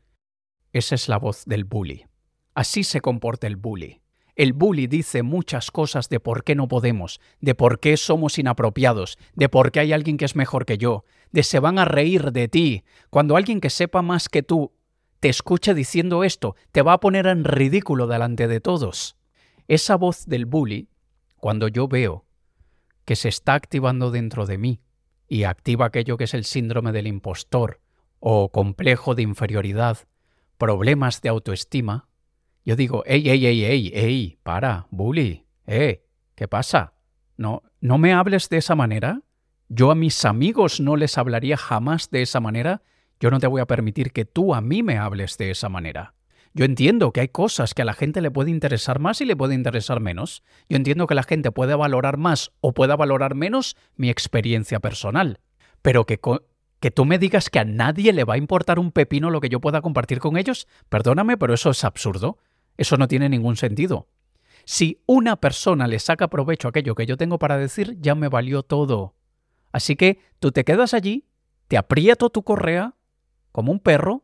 Esa 0.72 0.96
es 0.96 1.08
la 1.08 1.20
voz 1.20 1.46
del 1.46 1.64
bully. 1.64 2.08
Así 2.56 2.84
se 2.84 3.02
comporta 3.02 3.46
el 3.46 3.56
bully. 3.56 4.02
El 4.36 4.54
bully 4.54 4.88
dice 4.88 5.22
muchas 5.22 5.70
cosas 5.70 6.10
de 6.10 6.20
por 6.20 6.44
qué 6.44 6.56
no 6.56 6.68
podemos, 6.68 7.22
de 7.40 7.54
por 7.54 7.80
qué 7.80 7.98
somos 7.98 8.40
inapropiados, 8.40 9.20
de 9.36 9.48
por 9.48 9.72
qué 9.72 9.82
hay 9.82 9.94
alguien 9.94 10.18
que 10.18 10.26
es 10.26 10.36
mejor 10.36 10.66
que 10.66 10.80
yo, 10.80 11.06
de 11.32 11.44
se 11.44 11.60
van 11.60 11.78
a 11.78 11.86
reír 11.86 12.32
de 12.32 12.48
ti. 12.48 12.84
Cuando 13.12 13.38
alguien 13.38 13.62
que 13.62 13.70
sepa 13.70 14.02
más 14.02 14.30
que 14.30 14.42
tú 14.42 14.72
te 15.20 15.30
escuche 15.30 15.76
diciendo 15.76 16.24
esto, 16.24 16.56
te 16.72 16.82
va 16.82 16.94
a 16.94 17.00
poner 17.00 17.28
en 17.28 17.44
ridículo 17.44 18.08
delante 18.08 18.48
de 18.48 18.60
todos. 18.60 19.18
Esa 19.68 19.98
voz 19.98 20.26
del 20.26 20.48
bully, 20.48 20.90
cuando 21.38 21.68
yo 21.68 21.88
veo 21.88 22.26
que 23.06 23.16
se 23.16 23.30
está 23.30 23.54
activando 23.54 24.10
dentro 24.10 24.48
de 24.48 24.58
mí 24.58 24.80
y 25.28 25.44
activa 25.44 25.86
aquello 25.86 26.18
que 26.18 26.26
es 26.26 26.34
el 26.34 26.44
síndrome 26.46 26.92
del 26.92 27.08
impostor 27.08 27.80
o 28.20 28.52
complejo 28.52 29.16
de 29.16 29.24
inferioridad, 29.24 29.98
problemas 30.58 31.22
de 31.22 31.30
autoestima, 31.30 32.08
yo 32.66 32.76
digo, 32.76 33.04
ey, 33.06 33.30
ey, 33.30 33.46
ey, 33.46 33.66
ey, 33.66 33.92
ey, 33.94 34.40
para, 34.44 34.88
bully, 34.90 35.46
eh, 35.68 36.06
¿qué 36.36 36.48
pasa? 36.48 36.94
No, 37.36 37.64
no 37.82 37.98
me 37.98 38.14
hables 38.14 38.48
de 38.48 38.58
esa 38.58 38.76
manera. 38.76 39.22
Yo 39.68 39.92
a 39.92 39.96
mis 39.96 40.24
amigos 40.24 40.80
no 40.80 40.96
les 40.96 41.18
hablaría 41.18 41.58
jamás 41.58 42.10
de 42.10 42.22
esa 42.22 42.40
manera. 42.40 42.82
Yo 43.20 43.32
no 43.32 43.40
te 43.40 43.48
voy 43.48 43.60
a 43.60 43.66
permitir 43.66 44.12
que 44.14 44.24
tú 44.24 44.56
a 44.56 44.62
mí 44.62 44.84
me 44.84 44.98
hables 44.98 45.38
de 45.38 45.52
esa 45.52 45.68
manera. 45.68 46.14
Yo 46.56 46.66
entiendo 46.66 47.12
que 47.12 47.22
hay 47.22 47.30
cosas 47.30 47.74
que 47.74 47.82
a 47.82 47.86
la 47.86 47.94
gente 47.94 48.22
le 48.22 48.30
puede 48.30 48.52
interesar 48.52 49.00
más 49.00 49.22
y 49.22 49.26
le 49.26 49.36
puede 49.36 49.56
interesar 49.56 50.00
menos. 50.00 50.44
Yo 50.70 50.78
entiendo 50.78 51.08
que 51.08 51.16
la 51.16 51.24
gente 51.24 51.52
puede 51.52 51.74
valorar 51.74 52.18
más 52.18 52.52
o 52.62 52.74
pueda 52.74 52.96
valorar 52.96 53.34
menos 53.34 53.76
mi 53.96 54.10
experiencia 54.10 54.80
personal. 54.80 55.40
Pero 55.82 56.06
que, 56.06 56.20
que 56.80 56.92
tú 56.92 57.06
me 57.06 57.18
digas 57.18 57.50
que 57.50 57.58
a 57.58 57.66
nadie 57.66 58.14
le 58.14 58.24
va 58.24 58.36
a 58.36 58.38
importar 58.38 58.78
un 58.78 58.92
pepino 58.92 59.32
lo 59.32 59.42
que 59.42 59.50
yo 59.50 59.62
pueda 59.62 59.82
compartir 59.82 60.20
con 60.20 60.38
ellos, 60.38 60.68
perdóname, 60.90 61.38
pero 61.38 61.56
eso 61.56 61.72
es 61.72 61.84
absurdo. 61.84 62.38
Eso 62.78 62.98
no 62.98 63.08
tiene 63.08 63.30
ningún 63.30 63.56
sentido. 63.56 64.08
Si 64.64 65.02
una 65.08 65.38
persona 65.38 65.88
le 65.88 65.98
saca 65.98 66.28
provecho 66.30 66.68
a 66.68 66.70
aquello 66.70 66.94
que 66.94 67.08
yo 67.08 67.18
tengo 67.18 67.40
para 67.40 67.58
decir, 67.58 67.98
ya 68.00 68.14
me 68.14 68.30
valió 68.30 68.62
todo. 68.62 69.16
Así 69.72 69.96
que 69.96 70.20
tú 70.40 70.52
te 70.52 70.64
quedas 70.64 70.94
allí, 70.94 71.26
te 71.68 71.78
aprieto 71.78 72.30
tu 72.30 72.44
correa 72.44 72.94
como 73.52 73.72
un 73.72 73.80
perro. 73.80 74.24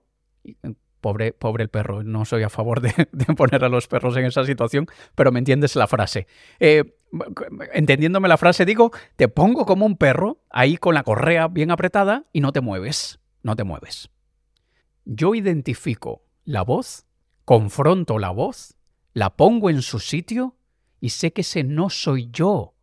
Pobre, 1.02 1.32
pobre 1.32 1.64
el 1.64 1.70
perro, 1.70 2.04
no 2.04 2.26
soy 2.26 2.44
a 2.44 2.50
favor 2.50 2.82
de, 2.82 2.94
poner 3.36 3.64
a 3.64 3.70
los 3.70 3.88
perros 3.88 4.18
en 4.18 4.26
esa 4.26 4.44
situación, 4.44 4.88
pero 5.16 5.32
me 5.32 5.40
entiendes 5.40 5.76
la 5.76 5.88
frase. 5.88 6.28
Eh, 6.60 6.84
entendiéndome 7.74 8.28
la 8.28 8.38
frase, 8.38 8.66
digo, 8.66 8.92
te 9.16 9.28
pongo 9.28 9.66
como 9.66 9.86
un 9.86 9.96
perro, 9.96 10.44
ahí 10.50 10.78
con 10.78 10.94
la 10.94 11.04
correa 11.04 11.48
bien 11.48 11.72
apretada 11.72 12.26
y 12.34 12.42
no 12.42 12.52
te 12.52 12.62
mueves, 12.62 13.20
no 13.44 13.56
te 13.56 13.64
mueves. 13.64 14.10
Yo 15.06 15.36
identifico 15.36 16.24
la 16.44 16.64
voz 16.64 17.06
confronto 17.50 18.20
la 18.20 18.30
voz, 18.30 18.76
la 19.12 19.36
pongo 19.36 19.72
en 19.72 19.82
su 19.82 19.98
sitio 19.98 20.56
y 21.02 21.10
sé 21.10 21.34
que 21.34 21.42
ese 21.42 21.64
no 21.64 21.90
soy 21.90 22.30
yo. 22.32 22.76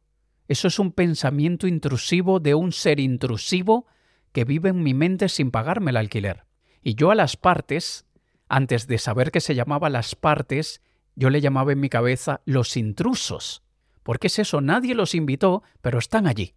Eso 0.48 0.66
es 0.66 0.80
un 0.80 0.90
pensamiento 0.90 1.68
intrusivo 1.68 2.40
de 2.40 2.56
un 2.56 2.72
ser 2.72 2.98
intrusivo 2.98 3.86
que 4.32 4.42
vive 4.42 4.70
en 4.70 4.82
mi 4.82 4.92
mente 4.92 5.28
sin 5.28 5.52
pagarme 5.52 5.92
el 5.92 5.96
alquiler. 5.96 6.46
Y 6.82 6.96
yo 6.96 7.12
a 7.12 7.14
las 7.14 7.36
partes, 7.36 8.05
antes 8.48 8.86
de 8.86 8.98
saber 8.98 9.30
que 9.30 9.40
se 9.40 9.54
llamaba 9.54 9.90
las 9.90 10.14
partes, 10.14 10.82
yo 11.14 11.30
le 11.30 11.40
llamaba 11.40 11.72
en 11.72 11.80
mi 11.80 11.88
cabeza 11.88 12.42
los 12.44 12.76
intrusos. 12.76 13.62
Porque 14.02 14.28
es 14.28 14.38
eso, 14.38 14.60
nadie 14.60 14.94
los 14.94 15.14
invitó, 15.14 15.62
pero 15.80 15.98
están 15.98 16.26
allí, 16.26 16.54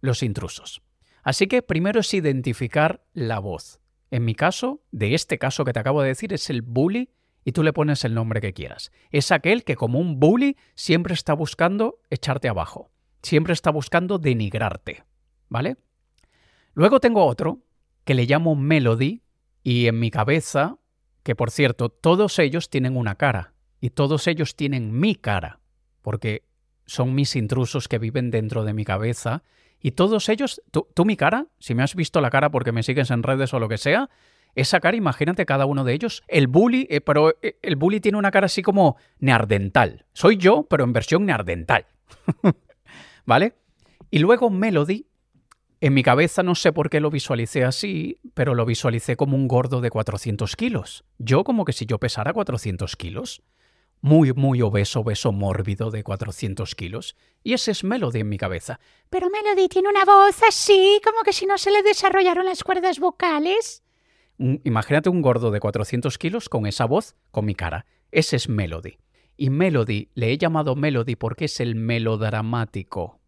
los 0.00 0.22
intrusos. 0.22 0.82
Así 1.22 1.46
que 1.46 1.62
primero 1.62 2.00
es 2.00 2.14
identificar 2.14 3.04
la 3.12 3.38
voz. 3.38 3.80
En 4.10 4.24
mi 4.24 4.34
caso, 4.34 4.82
de 4.90 5.14
este 5.14 5.38
caso 5.38 5.64
que 5.64 5.72
te 5.72 5.80
acabo 5.80 6.02
de 6.02 6.08
decir, 6.08 6.32
es 6.32 6.50
el 6.50 6.62
bully 6.62 7.10
y 7.44 7.52
tú 7.52 7.62
le 7.62 7.72
pones 7.72 8.04
el 8.04 8.14
nombre 8.14 8.40
que 8.40 8.52
quieras. 8.52 8.92
Es 9.10 9.32
aquel 9.32 9.64
que 9.64 9.76
como 9.76 9.98
un 9.98 10.20
bully 10.20 10.56
siempre 10.74 11.14
está 11.14 11.32
buscando 11.32 12.00
echarte 12.10 12.48
abajo, 12.48 12.90
siempre 13.22 13.52
está 13.52 13.70
buscando 13.70 14.18
denigrarte, 14.18 15.04
¿vale? 15.48 15.76
Luego 16.74 17.00
tengo 17.00 17.24
otro 17.24 17.60
que 18.04 18.14
le 18.14 18.26
llamo 18.26 18.54
Melody 18.54 19.22
y 19.62 19.86
en 19.86 19.98
mi 19.98 20.10
cabeza, 20.10 20.76
que 21.22 21.34
por 21.34 21.50
cierto, 21.50 21.88
todos 21.88 22.38
ellos 22.38 22.70
tienen 22.70 22.96
una 22.96 23.14
cara 23.14 23.54
y 23.80 23.90
todos 23.90 24.26
ellos 24.26 24.56
tienen 24.56 24.98
mi 24.98 25.14
cara, 25.14 25.60
porque 26.02 26.44
son 26.86 27.14
mis 27.14 27.36
intrusos 27.36 27.88
que 27.88 27.98
viven 27.98 28.30
dentro 28.30 28.64
de 28.64 28.74
mi 28.74 28.84
cabeza 28.84 29.42
y 29.80 29.92
todos 29.92 30.28
ellos, 30.28 30.62
tú, 30.70 31.04
mi 31.04 31.16
cara, 31.16 31.46
si 31.58 31.74
me 31.74 31.82
has 31.82 31.96
visto 31.96 32.20
la 32.20 32.30
cara 32.30 32.50
porque 32.50 32.70
me 32.70 32.84
sigues 32.84 33.10
en 33.10 33.24
redes 33.24 33.52
o 33.52 33.58
lo 33.58 33.68
que 33.68 33.78
sea, 33.78 34.08
esa 34.54 34.80
cara, 34.80 34.96
imagínate 34.96 35.44
cada 35.44 35.66
uno 35.66 35.82
de 35.82 35.94
ellos. 35.94 36.22
El 36.28 36.46
bully, 36.46 36.86
eh, 36.88 37.00
pero 37.00 37.30
eh, 37.42 37.56
el 37.62 37.74
bully 37.74 38.00
tiene 38.00 38.18
una 38.18 38.30
cara 38.30 38.46
así 38.46 38.62
como 38.62 38.96
neardental. 39.18 40.04
Soy 40.12 40.36
yo, 40.36 40.66
pero 40.68 40.84
en 40.84 40.92
versión 40.92 41.26
neardental. 41.26 41.86
¿Vale? 43.26 43.54
Y 44.10 44.18
luego 44.18 44.50
Melody, 44.50 45.06
en 45.82 45.94
mi 45.94 46.02
cabeza 46.02 46.42
no 46.42 46.54
sé 46.54 46.72
por 46.72 46.88
qué 46.88 47.00
lo 47.00 47.10
visualicé 47.10 47.64
así, 47.64 48.18
pero 48.34 48.54
lo 48.54 48.64
visualicé 48.64 49.16
como 49.16 49.36
un 49.36 49.48
gordo 49.48 49.80
de 49.80 49.90
400 49.90 50.56
kilos. 50.56 51.04
Yo 51.18 51.44
como 51.44 51.64
que 51.64 51.72
si 51.72 51.86
yo 51.86 51.98
pesara 51.98 52.32
400 52.32 52.96
kilos. 52.96 53.42
Muy, 54.00 54.32
muy 54.32 54.62
obeso, 54.62 55.00
obeso, 55.00 55.30
mórbido 55.30 55.90
de 55.90 56.02
400 56.02 56.74
kilos. 56.74 57.16
Y 57.44 57.52
ese 57.52 57.70
es 57.70 57.84
Melody 57.84 58.20
en 58.20 58.28
mi 58.28 58.38
cabeza. 58.38 58.80
Pero 59.10 59.28
Melody 59.30 59.68
tiene 59.68 59.88
una 59.88 60.04
voz 60.04 60.42
así, 60.48 61.00
como 61.04 61.22
que 61.22 61.32
si 61.32 61.46
no 61.46 61.58
se 61.58 61.70
le 61.70 61.82
desarrollaron 61.82 62.46
las 62.46 62.64
cuerdas 62.64 62.98
vocales 62.98 63.82
imagínate 64.64 65.08
un 65.08 65.22
gordo 65.22 65.50
de 65.50 65.60
400 65.60 66.18
kilos 66.18 66.48
con 66.48 66.66
esa 66.66 66.84
voz, 66.84 67.16
con 67.30 67.44
mi 67.44 67.54
cara. 67.54 67.86
Ese 68.10 68.36
es 68.36 68.48
Melody. 68.48 68.98
Y 69.36 69.50
Melody 69.50 70.10
le 70.14 70.32
he 70.32 70.38
llamado 70.38 70.76
Melody 70.76 71.16
porque 71.16 71.46
es 71.46 71.60
el 71.60 71.74
melodramático. 71.74 73.20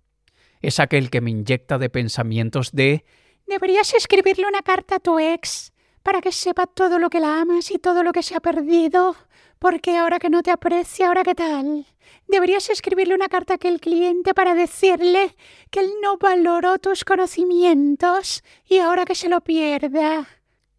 Es 0.64 0.80
aquel 0.80 1.10
que 1.10 1.20
me 1.20 1.30
inyecta 1.30 1.76
de 1.76 1.90
pensamientos 1.90 2.72
de... 2.72 3.04
Deberías 3.46 3.92
escribirle 3.92 4.48
una 4.48 4.62
carta 4.62 4.96
a 4.96 4.98
tu 4.98 5.18
ex 5.18 5.74
para 6.02 6.22
que 6.22 6.32
sepa 6.32 6.66
todo 6.66 6.98
lo 6.98 7.10
que 7.10 7.20
la 7.20 7.42
amas 7.42 7.70
y 7.70 7.78
todo 7.78 8.02
lo 8.02 8.12
que 8.12 8.22
se 8.22 8.34
ha 8.34 8.40
perdido. 8.40 9.14
Porque 9.58 9.98
ahora 9.98 10.18
que 10.18 10.30
no 10.30 10.42
te 10.42 10.50
aprecia, 10.50 11.08
ahora 11.08 11.22
qué 11.22 11.34
tal. 11.34 11.86
Deberías 12.28 12.70
escribirle 12.70 13.14
una 13.14 13.28
carta 13.28 13.52
a 13.52 13.56
aquel 13.56 13.78
cliente 13.78 14.32
para 14.32 14.54
decirle 14.54 15.36
que 15.70 15.80
él 15.80 15.90
no 16.02 16.16
valoró 16.16 16.78
tus 16.78 17.04
conocimientos 17.04 18.42
y 18.66 18.78
ahora 18.78 19.04
que 19.04 19.14
se 19.14 19.28
lo 19.28 19.42
pierda. 19.42 20.26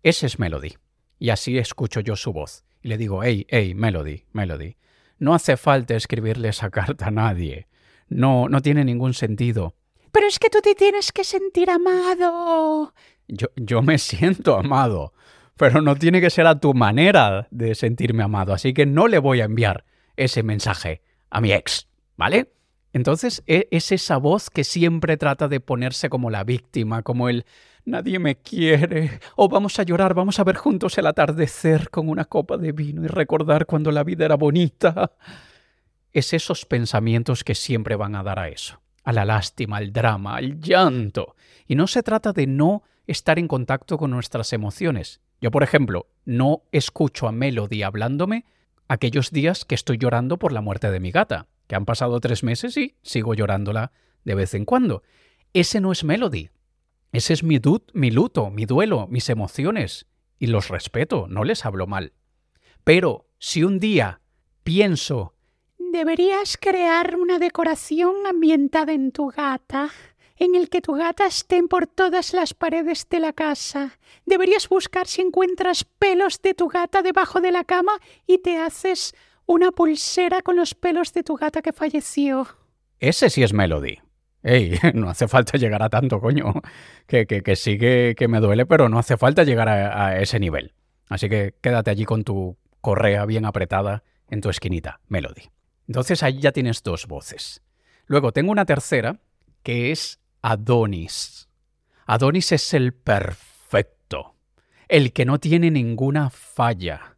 Ese 0.01 0.25
es 0.25 0.39
Melody. 0.39 0.73
Y 1.19 1.29
así 1.29 1.59
escucho 1.59 1.99
yo 1.99 2.15
su 2.15 2.33
voz. 2.33 2.63
Y 2.81 2.87
le 2.87 2.97
digo, 2.97 3.21
hey, 3.23 3.45
hey, 3.49 3.75
Melody, 3.75 4.23
Melody. 4.31 4.77
No 5.19 5.35
hace 5.35 5.57
falta 5.57 5.95
escribirle 5.95 6.49
esa 6.49 6.71
carta 6.71 7.05
a 7.05 7.11
nadie. 7.11 7.67
No, 8.07 8.47
no 8.49 8.61
tiene 8.61 8.85
ningún 8.85 9.13
sentido. 9.13 9.75
Pero 10.11 10.27
es 10.27 10.39
que 10.39 10.49
tú 10.49 10.59
te 10.61 10.75
tienes 10.75 11.11
que 11.11 11.23
sentir 11.23 11.69
amado. 11.69 12.93
Yo, 13.27 13.47
yo 13.55 13.81
me 13.81 13.97
siento 13.97 14.55
amado, 14.57 15.13
pero 15.57 15.81
no 15.81 15.95
tiene 15.95 16.21
que 16.21 16.29
ser 16.29 16.47
a 16.47 16.59
tu 16.59 16.73
manera 16.73 17.47
de 17.51 17.75
sentirme 17.75 18.23
amado, 18.23 18.53
así 18.53 18.73
que 18.73 18.85
no 18.85 19.07
le 19.07 19.19
voy 19.19 19.41
a 19.41 19.45
enviar 19.45 19.85
ese 20.15 20.43
mensaje 20.43 21.01
a 21.29 21.41
mi 21.41 21.51
ex, 21.51 21.87
¿vale? 22.15 22.51
Entonces 22.93 23.43
e, 23.45 23.67
es 23.71 23.91
esa 23.91 24.17
voz 24.17 24.49
que 24.49 24.63
siempre 24.63 25.17
trata 25.17 25.49
de 25.49 25.59
ponerse 25.59 26.09
como 26.09 26.29
la 26.29 26.45
víctima, 26.45 27.01
como 27.01 27.27
el 27.27 27.45
nadie 27.83 28.19
me 28.19 28.37
quiere, 28.37 29.19
o 29.35 29.49
vamos 29.49 29.79
a 29.79 29.83
llorar, 29.83 30.13
vamos 30.13 30.39
a 30.39 30.43
ver 30.43 30.55
juntos 30.55 30.97
el 30.97 31.07
atardecer 31.07 31.89
con 31.89 32.09
una 32.09 32.25
copa 32.25 32.57
de 32.57 32.71
vino 32.71 33.03
y 33.03 33.07
recordar 33.07 33.65
cuando 33.65 33.91
la 33.91 34.03
vida 34.03 34.25
era 34.25 34.35
bonita. 34.35 35.11
Es 36.15 36.33
esos 36.33 36.65
pensamientos 36.65 37.43
que 37.43 37.55
siempre 37.55 37.95
van 37.95 38.15
a 38.15 38.23
dar 38.23 38.39
a 38.39 38.47
eso 38.47 38.81
a 39.05 39.13
la 39.13 39.23
lástima, 39.23 39.77
al 39.77 39.93
drama, 39.93 40.35
al 40.35 40.59
llanto. 40.59 41.35
Y 41.67 41.75
no 41.75 41.87
se 41.87 42.03
trata 42.03 42.33
de 42.33 42.47
no 42.47 42.83
estar 43.07 43.37
en 43.37 43.47
contacto 43.47 43.97
con 43.97 44.09
nuestras 44.09 44.51
emociones. 44.51 45.21
Yo, 45.39 45.51
por 45.51 45.61
ejemplo, 45.63 46.07
no 46.25 46.63
escucho 46.71 47.27
a 47.27 47.31
Melody 47.31 47.83
hablándome 47.83 48.45
aquellos 48.87 49.31
días 49.31 49.63
que 49.63 49.75
estoy 49.75 49.97
llorando 49.97 50.37
por 50.37 50.51
la 50.51 50.61
muerte 50.61 50.89
de 50.89 50.99
mi 50.99 51.11
gata, 51.11 51.47
que 51.67 51.75
han 51.75 51.85
pasado 51.85 52.19
tres 52.19 52.43
meses 52.43 52.77
y 52.77 52.95
sigo 53.03 53.35
llorándola 53.35 53.91
de 54.23 54.35
vez 54.35 54.55
en 54.55 54.65
cuando. 54.65 55.03
Ese 55.53 55.79
no 55.79 55.91
es 55.91 56.03
Melody. 56.03 56.49
Ese 57.11 57.33
es 57.33 57.43
mi, 57.43 57.59
mi 57.93 58.09
luto, 58.09 58.49
mi 58.49 58.65
duelo, 58.65 59.07
mis 59.07 59.29
emociones. 59.29 60.07
Y 60.39 60.47
los 60.47 60.69
respeto, 60.69 61.27
no 61.29 61.43
les 61.43 61.63
hablo 61.63 61.85
mal. 61.85 62.13
Pero 62.83 63.27
si 63.37 63.63
un 63.63 63.79
día 63.79 64.21
pienso 64.63 65.34
Deberías 65.95 66.57
crear 66.57 67.15
una 67.15 67.39
decoración 67.39 68.27
ambientada 68.27 68.91
en 68.91 69.13
tu 69.13 69.29
gata, 69.29 69.91
en 70.35 70.53
el 70.53 70.67
que 70.67 70.81
tu 70.81 70.91
gata 70.91 71.25
esté 71.25 71.63
por 71.63 71.87
todas 71.87 72.33
las 72.33 72.53
paredes 72.53 73.07
de 73.09 73.21
la 73.21 73.31
casa. 73.31 73.97
Deberías 74.25 74.67
buscar 74.67 75.07
si 75.07 75.21
encuentras 75.21 75.85
pelos 75.85 76.41
de 76.41 76.53
tu 76.53 76.67
gata 76.67 77.01
debajo 77.01 77.39
de 77.39 77.53
la 77.53 77.63
cama 77.63 77.93
y 78.27 78.39
te 78.39 78.57
haces 78.57 79.15
una 79.45 79.71
pulsera 79.71 80.41
con 80.41 80.57
los 80.57 80.75
pelos 80.75 81.13
de 81.13 81.23
tu 81.23 81.37
gata 81.37 81.61
que 81.61 81.71
falleció. 81.71 82.45
Ese 82.99 83.29
sí 83.29 83.41
es 83.41 83.53
Melody. 83.53 83.99
Ey, 84.43 84.77
no 84.95 85.09
hace 85.09 85.29
falta 85.29 85.57
llegar 85.57 85.81
a 85.81 85.87
tanto, 85.87 86.19
coño. 86.19 86.55
Que, 87.07 87.25
que, 87.25 87.41
que 87.41 87.55
sí 87.55 87.77
que, 87.77 88.27
me 88.27 88.41
duele, 88.41 88.65
pero 88.65 88.89
no 88.89 88.99
hace 88.99 89.15
falta 89.15 89.45
llegar 89.45 89.69
a 89.69 90.19
ese 90.19 90.41
nivel. 90.41 90.73
Así 91.07 91.29
que 91.29 91.53
quédate 91.61 91.89
allí 91.89 92.03
con 92.03 92.25
tu 92.25 92.57
correa 92.81 93.25
bien 93.25 93.45
apretada 93.45 94.03
en 94.29 94.41
tu 94.41 94.49
esquinita, 94.49 94.99
Melody. 95.07 95.54
Entonces 95.87 96.23
ahí 96.23 96.39
ya 96.39 96.51
tienes 96.51 96.83
dos 96.83 97.07
voces. 97.07 97.61
Luego 98.07 98.31
tengo 98.31 98.51
una 98.51 98.65
tercera 98.65 99.19
que 99.63 99.91
es 99.91 100.19
Adonis. 100.41 101.49
Adonis 102.05 102.51
es 102.51 102.73
el 102.73 102.93
perfecto, 102.93 104.35
el 104.87 105.11
que 105.11 105.25
no 105.25 105.39
tiene 105.39 105.71
ninguna 105.71 106.29
falla, 106.29 107.17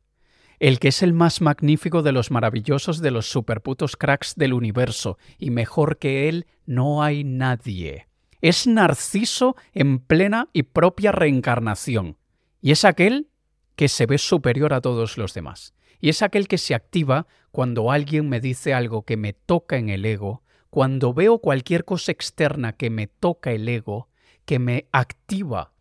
el 0.59 0.79
que 0.79 0.88
es 0.89 1.03
el 1.03 1.13
más 1.13 1.41
magnífico 1.41 2.03
de 2.03 2.13
los 2.13 2.31
maravillosos 2.31 3.01
de 3.01 3.12
los 3.12 3.29
superputos 3.29 3.97
cracks 3.97 4.36
del 4.36 4.53
universo, 4.53 5.17
y 5.38 5.51
mejor 5.51 5.97
que 5.97 6.29
él 6.29 6.47
no 6.65 7.03
hay 7.03 7.25
nadie. 7.25 8.07
Es 8.39 8.65
Narciso 8.65 9.57
en 9.74 10.00
plena 10.00 10.50
y 10.53 10.63
propia 10.63 11.12
reencarnación, 11.12 12.17
y 12.62 12.71
es 12.71 12.86
aquel 12.86 13.29
que 13.75 13.89
se 13.89 14.05
ve 14.05 14.17
superior 14.17 14.74
a 14.74 14.81
todos 14.81 15.17
los 15.17 15.33
demás 15.33 15.74
y 16.00 16.10
es 16.10 16.22
aquel 16.22 16.48
que 16.48 16.58
se 16.58 16.75
activa 16.75 17.27
cuando 17.51 17.92
alguien 17.92 18.30
me 18.30 18.39
dice 18.39 18.74
algo 18.74 19.04
que 19.04 19.18
me 19.18 19.34
toca 19.34 19.77
en 19.77 19.89
el 19.89 20.06
ego, 20.06 20.44
cuando 20.70 21.13
veo 21.13 21.39
cualquier 21.39 21.86
cosa 21.86 22.12
externa 22.12 22.74
que 22.74 22.90
me 22.90 23.07
toca 23.07 23.51
el 23.51 23.68
ego, 23.68 24.10
que 24.46 24.60
me 24.60 24.88
activa 24.92 25.74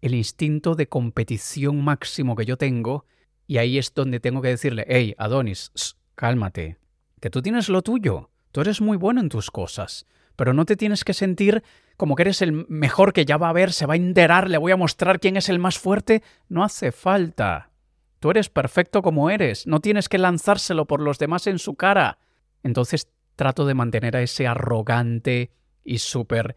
el 0.00 0.14
instinto 0.14 0.74
de 0.74 0.88
competición 0.88 1.84
máximo 1.84 2.34
que 2.36 2.46
yo 2.46 2.56
tengo, 2.56 3.04
y 3.46 3.58
ahí 3.58 3.78
es 3.78 3.92
donde 3.94 4.20
tengo 4.20 4.42
que 4.42 4.48
decirle, 4.48 4.86
hey, 4.88 5.14
Adonis, 5.18 5.72
cálmate, 6.14 6.78
que 7.20 7.30
tú 7.30 7.42
tienes 7.42 7.68
lo 7.68 7.82
tuyo, 7.82 8.30
tú 8.52 8.60
eres 8.60 8.80
muy 8.80 8.96
bueno 8.96 9.20
en 9.20 9.28
tus 9.28 9.50
cosas, 9.50 10.06
pero 10.36 10.54
no 10.54 10.64
te 10.64 10.76
tienes 10.76 11.04
que 11.04 11.12
sentir 11.12 11.62
como 11.96 12.16
que 12.16 12.22
eres 12.22 12.40
el 12.40 12.52
mejor 12.68 13.12
que 13.12 13.26
ya 13.26 13.36
va 13.36 13.50
a 13.50 13.52
ver, 13.52 13.72
se 13.72 13.86
va 13.86 13.94
a 13.94 13.96
enterar, 13.96 14.48
le 14.48 14.56
voy 14.56 14.72
a 14.72 14.76
mostrar 14.76 15.20
quién 15.20 15.36
es 15.36 15.48
el 15.50 15.58
más 15.58 15.78
fuerte, 15.78 16.22
no 16.48 16.64
hace 16.64 16.92
falta. 16.92 17.69
Tú 18.20 18.30
eres 18.30 18.50
perfecto 18.50 19.02
como 19.02 19.30
eres, 19.30 19.66
no 19.66 19.80
tienes 19.80 20.08
que 20.08 20.18
lanzárselo 20.18 20.86
por 20.86 21.00
los 21.00 21.18
demás 21.18 21.46
en 21.46 21.58
su 21.58 21.74
cara. 21.74 22.18
Entonces 22.62 23.08
trato 23.34 23.64
de 23.64 23.74
mantener 23.74 24.16
a 24.16 24.22
ese 24.22 24.46
arrogante 24.46 25.50
y 25.82 25.98
súper 25.98 26.56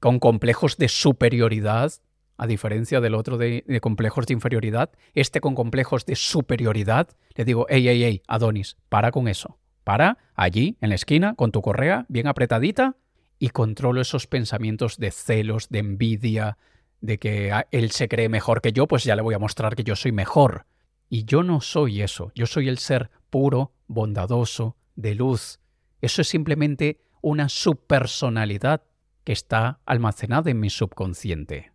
con 0.00 0.18
complejos 0.18 0.78
de 0.78 0.88
superioridad, 0.88 1.92
a 2.38 2.46
diferencia 2.46 3.00
del 3.00 3.14
otro 3.14 3.36
de, 3.36 3.62
complejos 3.80 4.26
de 4.26 4.34
inferioridad, 4.34 4.90
este 5.14 5.40
con 5.40 5.54
complejos 5.54 6.06
de 6.06 6.16
superioridad, 6.16 7.08
le 7.34 7.44
digo, 7.44 7.66
ey, 7.68 7.86
ey, 7.86 8.02
ey, 8.02 8.22
Adonis, 8.26 8.78
para 8.88 9.12
con 9.12 9.28
eso. 9.28 9.58
Para 9.84 10.18
allí, 10.34 10.76
en 10.80 10.88
la 10.88 10.94
esquina, 10.94 11.34
con 11.34 11.52
tu 11.52 11.60
correa 11.60 12.06
bien 12.08 12.26
apretadita, 12.26 12.96
y 13.38 13.50
controlo 13.50 14.00
esos 14.00 14.26
pensamientos 14.26 14.98
de 14.98 15.10
celos, 15.10 15.68
de 15.68 15.80
envidia, 15.80 16.58
de 17.00 17.18
que 17.18 17.52
ah, 17.52 17.66
él 17.70 17.90
se 17.90 18.08
cree 18.08 18.28
mejor 18.28 18.60
que 18.60 18.72
yo, 18.72 18.86
pues 18.86 19.04
ya 19.04 19.14
le 19.14 19.22
voy 19.22 19.34
a 19.34 19.38
mostrar 19.38 19.76
que 19.76 19.84
yo 19.84 19.94
soy 19.96 20.12
mejor. 20.12 20.66
Y 21.14 21.26
yo 21.26 21.42
no 21.42 21.60
soy 21.60 22.00
eso, 22.00 22.32
yo 22.34 22.46
soy 22.46 22.70
el 22.70 22.78
ser 22.78 23.10
puro, 23.28 23.74
bondadoso, 23.86 24.78
de 24.96 25.14
luz. 25.14 25.60
Eso 26.00 26.22
es 26.22 26.28
simplemente 26.28 27.02
una 27.20 27.50
subpersonalidad 27.50 28.82
que 29.22 29.34
está 29.34 29.82
almacenada 29.84 30.50
en 30.50 30.58
mi 30.58 30.70
subconsciente. 30.70 31.74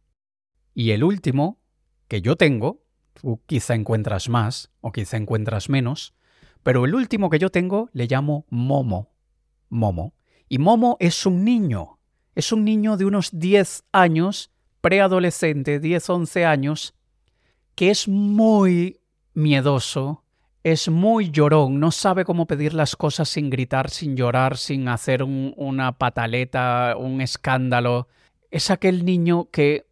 Y 0.73 0.89
el 0.89 1.03
último 1.03 1.59
que 2.07 2.23
yo 2.23 2.35
tengo, 2.35 2.81
tú 3.13 3.39
quizá 3.45 3.75
encuentras 3.75 4.27
más 4.27 4.71
o 4.81 4.91
quizá 4.91 5.17
encuentras 5.17 5.69
menos, 5.69 6.15
pero 6.63 6.85
el 6.85 6.95
último 6.95 7.29
que 7.29 7.37
yo 7.37 7.51
tengo 7.51 7.91
le 7.93 8.07
llamo 8.07 8.47
Momo. 8.49 9.11
Momo. 9.69 10.15
Y 10.49 10.57
Momo 10.57 10.97
es 10.99 11.27
un 11.27 11.45
niño. 11.45 11.99
Es 12.33 12.51
un 12.51 12.65
niño 12.65 12.97
de 12.97 13.05
unos 13.05 13.29
10 13.37 13.83
años, 13.91 14.49
preadolescente, 14.81 15.79
10, 15.79 16.09
11 16.09 16.43
años, 16.43 16.95
que 17.75 17.91
es 17.91 18.07
muy 18.07 18.99
miedoso, 19.37 20.23
es 20.63 20.89
muy 20.89 21.29
llorón, 21.29 21.79
no 21.79 21.91
sabe 21.91 22.25
cómo 22.25 22.47
pedir 22.47 22.73
las 22.73 22.95
cosas 22.95 23.29
sin 23.29 23.51
gritar, 23.51 23.91
sin 23.91 24.17
llorar, 24.17 24.57
sin 24.57 24.87
hacer 24.87 25.21
una 25.21 25.97
pataleta, 25.99 26.95
un 26.97 27.21
escándalo. 27.21 28.07
Es 28.49 28.71
aquel 28.71 29.05
niño 29.05 29.49
que 29.51 29.85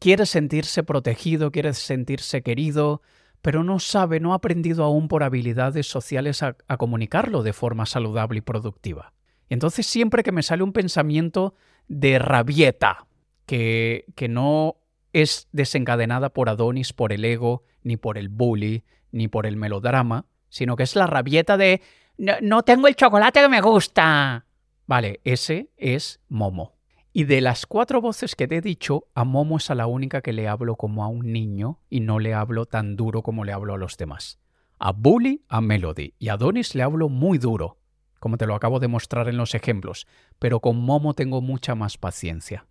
quiere 0.00 0.24
sentirse 0.24 0.82
protegido, 0.84 1.52
quiere 1.52 1.74
sentirse 1.74 2.42
querido, 2.42 3.02
pero 3.42 3.62
no 3.62 3.78
sabe, 3.78 4.20
no 4.20 4.32
ha 4.32 4.36
aprendido 4.36 4.84
aún 4.84 5.06
por 5.06 5.22
habilidades 5.22 5.86
sociales 5.86 6.42
a, 6.42 6.56
a 6.66 6.76
comunicarlo 6.78 7.42
de 7.42 7.52
forma 7.52 7.84
saludable 7.84 8.38
y 8.38 8.42
productiva. 8.42 9.12
Y 9.50 9.54
entonces 9.54 9.86
siempre 9.86 10.22
que 10.22 10.32
me 10.32 10.42
sale 10.42 10.62
un 10.62 10.72
pensamiento 10.72 11.54
de 11.88 12.18
rabieta, 12.18 13.06
que, 13.44 14.06
que 14.14 14.28
no 14.28 14.76
es 15.22 15.48
desencadenada 15.52 16.30
por 16.30 16.48
Adonis, 16.48 16.92
por 16.92 17.12
el 17.12 17.24
ego, 17.24 17.64
ni 17.82 17.96
por 17.96 18.18
el 18.18 18.28
bully, 18.28 18.84
ni 19.12 19.28
por 19.28 19.46
el 19.46 19.56
melodrama, 19.56 20.26
sino 20.48 20.76
que 20.76 20.82
es 20.82 20.96
la 20.96 21.06
rabieta 21.06 21.56
de 21.56 21.82
no, 22.18 22.62
tengo 22.62 22.88
el 22.88 22.96
chocolate 22.96 23.40
que 23.40 23.48
me 23.48 23.60
gusta. 23.60 24.44
Vale, 24.86 25.20
ese 25.22 25.70
es 25.76 26.20
Momo. 26.28 26.74
Y 27.12 27.24
de 27.24 27.40
las 27.40 27.64
cuatro 27.64 28.00
voces 28.00 28.34
que 28.34 28.48
te 28.48 28.56
he 28.56 28.60
dicho, 28.60 29.04
a 29.14 29.24
Momo 29.24 29.58
es 29.58 29.70
a 29.70 29.76
la 29.76 29.86
única 29.86 30.20
que 30.20 30.32
le 30.32 30.48
hablo 30.48 30.76
como 30.76 31.04
a 31.04 31.08
un 31.08 31.32
niño 31.32 31.78
y 31.88 32.00
no 32.00 32.18
le 32.18 32.34
hablo 32.34 32.66
tan 32.66 32.96
duro 32.96 33.22
como 33.22 33.44
le 33.44 33.52
hablo 33.52 33.74
a 33.74 33.78
los 33.78 33.96
demás. 33.96 34.40
A 34.80 34.92
Bully, 34.92 35.44
a 35.48 35.60
Melody 35.60 36.14
y 36.18 36.28
a 36.28 36.34
Adonis 36.34 36.74
le 36.74 36.82
hablo 36.82 37.08
muy 37.08 37.38
duro, 37.38 37.78
como 38.18 38.36
te 38.36 38.46
lo 38.46 38.54
acabo 38.54 38.80
de 38.80 38.88
mostrar 38.88 39.28
en 39.28 39.36
los 39.36 39.54
ejemplos, 39.54 40.06
pero 40.38 40.60
con 40.60 40.76
Momo 40.76 41.14
tengo 41.14 41.40
mucha 41.40 41.74
más 41.74 41.98
paciencia. 41.98 42.66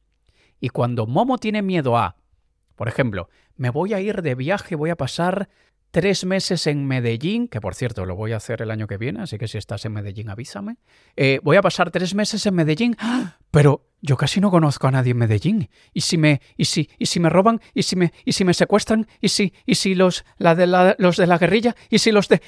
Y 0.60 0.70
cuando 0.70 1.08
Momo 1.08 1.38
tiene 1.38 1.62
miedo 1.62 1.98
a 1.98 2.18
por 2.78 2.88
ejemplo, 2.88 3.30
me 3.58 3.72
voy 3.72 3.94
a 3.94 4.00
ir 4.00 4.22
de 4.22 4.36
viaje, 4.36 4.76
voy 4.76 4.92
a 4.92 4.96
pasar 4.96 5.50
tres 5.92 6.26
meses 6.26 6.68
en 6.68 6.86
Medellín, 6.86 7.48
que 7.48 7.60
por 7.60 7.74
cierto 7.74 8.06
lo 8.06 8.16
voy 8.16 8.34
a 8.34 8.38
hacer 8.38 8.62
el 8.62 8.72
año 8.72 8.88
que 8.88 8.98
viene, 8.98 9.22
así 9.22 9.38
que 9.38 9.48
si 9.48 9.58
estás 9.58 9.84
en 9.86 9.94
Medellín 9.94 10.30
avísame. 10.30 10.78
Eh, 11.16 11.40
voy 11.44 11.58
a 11.58 11.62
pasar 11.62 11.90
tres 11.92 12.14
meses 12.14 12.46
en 12.46 12.54
Medellín, 12.54 12.96
¡Ah! 13.00 13.38
pero 13.52 13.88
yo 14.02 14.16
casi 14.16 14.40
no 14.40 14.52
conozco 14.52 14.88
a 14.88 14.92
nadie 14.92 15.12
en 15.12 15.18
Medellín. 15.18 15.70
¿Y 15.92 16.02
si 16.02 16.18
me, 16.18 16.40
y 16.56 16.66
si, 16.66 16.90
y 17.00 17.08
si 17.08 17.20
me 17.20 17.30
roban? 17.30 17.62
¿Y 17.74 17.84
si 17.84 17.96
me, 17.96 18.14
y 18.26 18.34
si 18.34 18.46
me 18.46 18.54
secuestran? 18.54 19.08
¿Y 19.20 19.30
si, 19.30 19.54
y 19.66 19.76
si 19.76 19.96
los, 19.96 20.24
la 20.38 20.54
de 20.54 20.68
la, 20.68 20.96
los 21.00 21.18
de 21.18 21.26
la 21.26 21.40
guerrilla? 21.40 21.76
¿Y 21.90 21.98
si 21.98 22.12
los 22.12 22.28
de... 22.28 22.42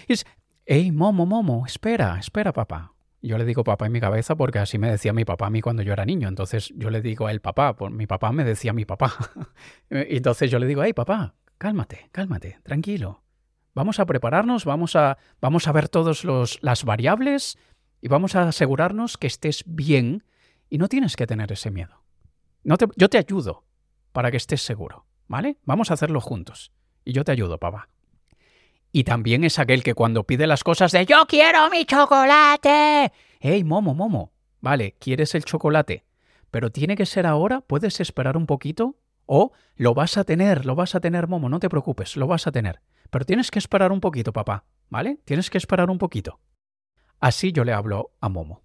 ¡Ey, 0.66 0.92
Momo, 0.92 1.26
Momo! 1.26 1.66
Espera, 1.66 2.20
espera, 2.20 2.54
papá. 2.54 2.94
Yo 3.22 3.38
le 3.38 3.46
digo 3.46 3.64
papá 3.64 3.86
en 3.86 3.92
mi 3.92 4.00
cabeza 4.00 4.36
porque 4.36 4.60
así 4.60 4.78
me 4.78 4.90
decía 4.90 5.12
mi 5.12 5.26
papá 5.26 5.48
a 5.48 5.50
mí 5.50 5.62
cuando 5.62 5.84
yo 5.84 5.92
era 5.94 6.06
niño. 6.06 6.28
Entonces 6.28 6.72
yo 6.76 6.90
le 6.90 7.02
digo 7.02 7.28
a 7.28 7.32
él 7.32 7.42
papá, 7.42 7.76
por 7.76 7.92
mi 7.92 8.08
papá 8.08 8.32
me 8.32 8.44
decía 8.44 8.74
mi 8.74 8.86
papá. 8.86 9.14
Entonces 9.90 10.50
yo 10.50 10.60
le 10.60 10.68
digo, 10.68 10.84
hey 10.84 10.94
papá, 10.94 11.36
cálmate, 11.58 12.10
cálmate, 12.12 12.60
tranquilo. 12.64 13.24
Vamos 13.76 14.00
a 14.00 14.06
prepararnos, 14.06 14.66
vamos 14.66 14.96
a, 14.96 15.18
vamos 15.42 15.68
a 15.68 15.72
ver 15.72 15.90
todas 15.90 16.26
las 16.62 16.84
variables 16.84 17.58
y 18.02 18.08
vamos 18.08 18.36
a 18.36 18.48
asegurarnos 18.48 19.18
que 19.18 19.28
estés 19.28 19.64
bien 19.66 20.24
y 20.70 20.78
no 20.78 20.88
tienes 20.88 21.16
que 21.16 21.28
tener 21.28 21.52
ese 21.52 21.72
miedo. 21.72 22.04
No 22.64 22.78
te, 22.78 22.88
yo 22.96 23.10
te 23.10 23.18
ayudo 23.18 23.64
para 24.12 24.32
que 24.32 24.38
estés 24.38 24.62
seguro, 24.62 25.06
¿vale? 25.28 25.58
Vamos 25.64 25.92
a 25.92 25.94
hacerlo 25.94 26.22
juntos. 26.22 26.72
Y 27.06 27.14
yo 27.14 27.24
te 27.24 27.32
ayudo, 27.32 27.58
papá. 27.58 27.90
Y 28.92 29.04
también 29.04 29.44
es 29.44 29.60
aquel 29.60 29.84
que 29.84 29.94
cuando 29.94 30.24
pide 30.24 30.48
las 30.48 30.64
cosas 30.64 30.92
de 30.92 31.06
yo 31.06 31.26
quiero 31.28 31.70
mi 31.70 31.86
chocolate. 31.86 33.12
¡Ey, 33.40 33.64
Momo, 33.64 33.94
Momo! 33.94 34.34
Vale, 34.62 34.96
quieres 35.00 35.36
el 35.36 35.46
chocolate, 35.46 36.06
pero 36.52 36.72
tiene 36.72 36.96
que 36.96 37.06
ser 37.06 37.26
ahora, 37.26 37.62
¿puedes 37.62 38.00
esperar 38.00 38.36
un 38.36 38.46
poquito? 38.46 38.98
O 39.26 39.52
lo 39.76 39.94
vas 39.94 40.18
a 40.18 40.24
tener, 40.24 40.66
lo 40.66 40.76
vas 40.76 40.96
a 40.96 41.00
tener, 41.00 41.28
Momo, 41.28 41.50
no 41.50 41.60
te 41.60 41.70
preocupes, 41.70 42.18
lo 42.18 42.28
vas 42.28 42.48
a 42.48 42.52
tener. 42.52 42.82
Pero 43.10 43.26
tienes 43.26 43.52
que 43.52 43.60
esperar 43.60 43.92
un 43.92 44.02
poquito, 44.02 44.34
papá, 44.34 44.66
¿vale? 44.90 45.20
Tienes 45.24 45.50
que 45.50 45.58
esperar 45.58 45.90
un 45.90 45.98
poquito. 45.98 46.40
Así 47.20 47.52
yo 47.52 47.64
le 47.64 47.74
hablo 47.74 48.12
a 48.20 48.30
Momo. 48.30 48.64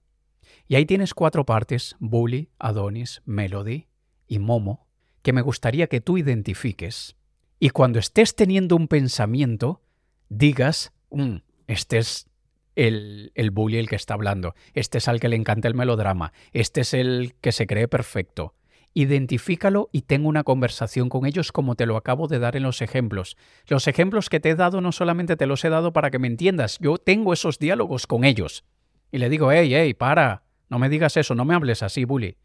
Y 0.67 0.77
ahí 0.77 0.87
tienes 0.87 1.15
cuatro 1.15 1.45
partes, 1.45 1.97
Bully, 1.99 2.51
Adonis, 2.59 3.23
Melody 3.25 3.89
y 4.27 4.39
Momo, 4.39 4.87
que 5.23 5.33
me 5.33 5.43
gustaría 5.43 5.87
que 5.89 6.01
tú 6.01 6.19
identifiques. 6.19 7.17
Y 7.59 7.71
cuando 7.71 7.99
estés 7.99 8.35
teniendo 8.35 8.77
un 8.77 8.89
pensamiento, 8.89 9.83
digas, 10.29 10.93
mm, 11.11 11.37
este 11.67 11.99
es 11.99 12.29
el, 12.77 13.33
el 13.35 13.51
bully 13.51 13.79
el 13.79 13.89
que 13.89 13.97
está 13.97 14.15
hablando, 14.15 14.55
este 14.73 14.99
es 14.99 15.09
al 15.09 15.21
que 15.21 15.29
le 15.29 15.37
encanta 15.37 15.69
el 15.69 15.75
melodrama, 15.75 16.33
este 16.53 16.81
es 16.83 16.95
el 16.95 17.35
que 17.41 17.53
se 17.53 17.67
cree 17.67 17.89
perfecto. 17.89 18.55
Identifícalo 18.97 19.89
y 19.91 20.03
tengo 20.03 20.29
una 20.29 20.45
conversación 20.45 21.09
con 21.09 21.27
ellos 21.27 21.51
como 21.51 21.75
te 21.75 21.85
lo 21.85 21.97
acabo 21.97 22.29
de 22.29 22.39
dar 22.39 22.55
en 22.55 22.63
los 22.63 22.81
ejemplos. 22.81 23.37
Los 23.67 23.89
ejemplos 23.89 24.29
que 24.29 24.39
te 24.39 24.51
he 24.51 24.55
dado 24.55 24.81
no 24.81 24.93
solamente 24.93 25.37
te 25.37 25.47
los 25.47 25.65
he 25.65 25.69
dado 25.69 25.93
para 25.93 26.13
que 26.13 26.21
me 26.21 26.29
entiendas, 26.29 26.79
yo 26.81 26.97
tengo 26.99 27.33
esos 27.33 27.59
diálogos 27.59 28.07
con 28.07 28.25
ellos. 28.25 28.65
Y 29.11 29.19
le 29.19 29.29
digo, 29.29 29.51
hey, 29.51 29.69
hey, 29.73 29.95
para, 29.95 30.45
no 30.69 30.79
me 30.79 30.89
digas 30.89 31.17
eso, 31.17 31.35
no 31.35 31.45
me 31.45 31.55
hables 31.55 31.83
así, 31.83 32.05
bully. 32.05 32.37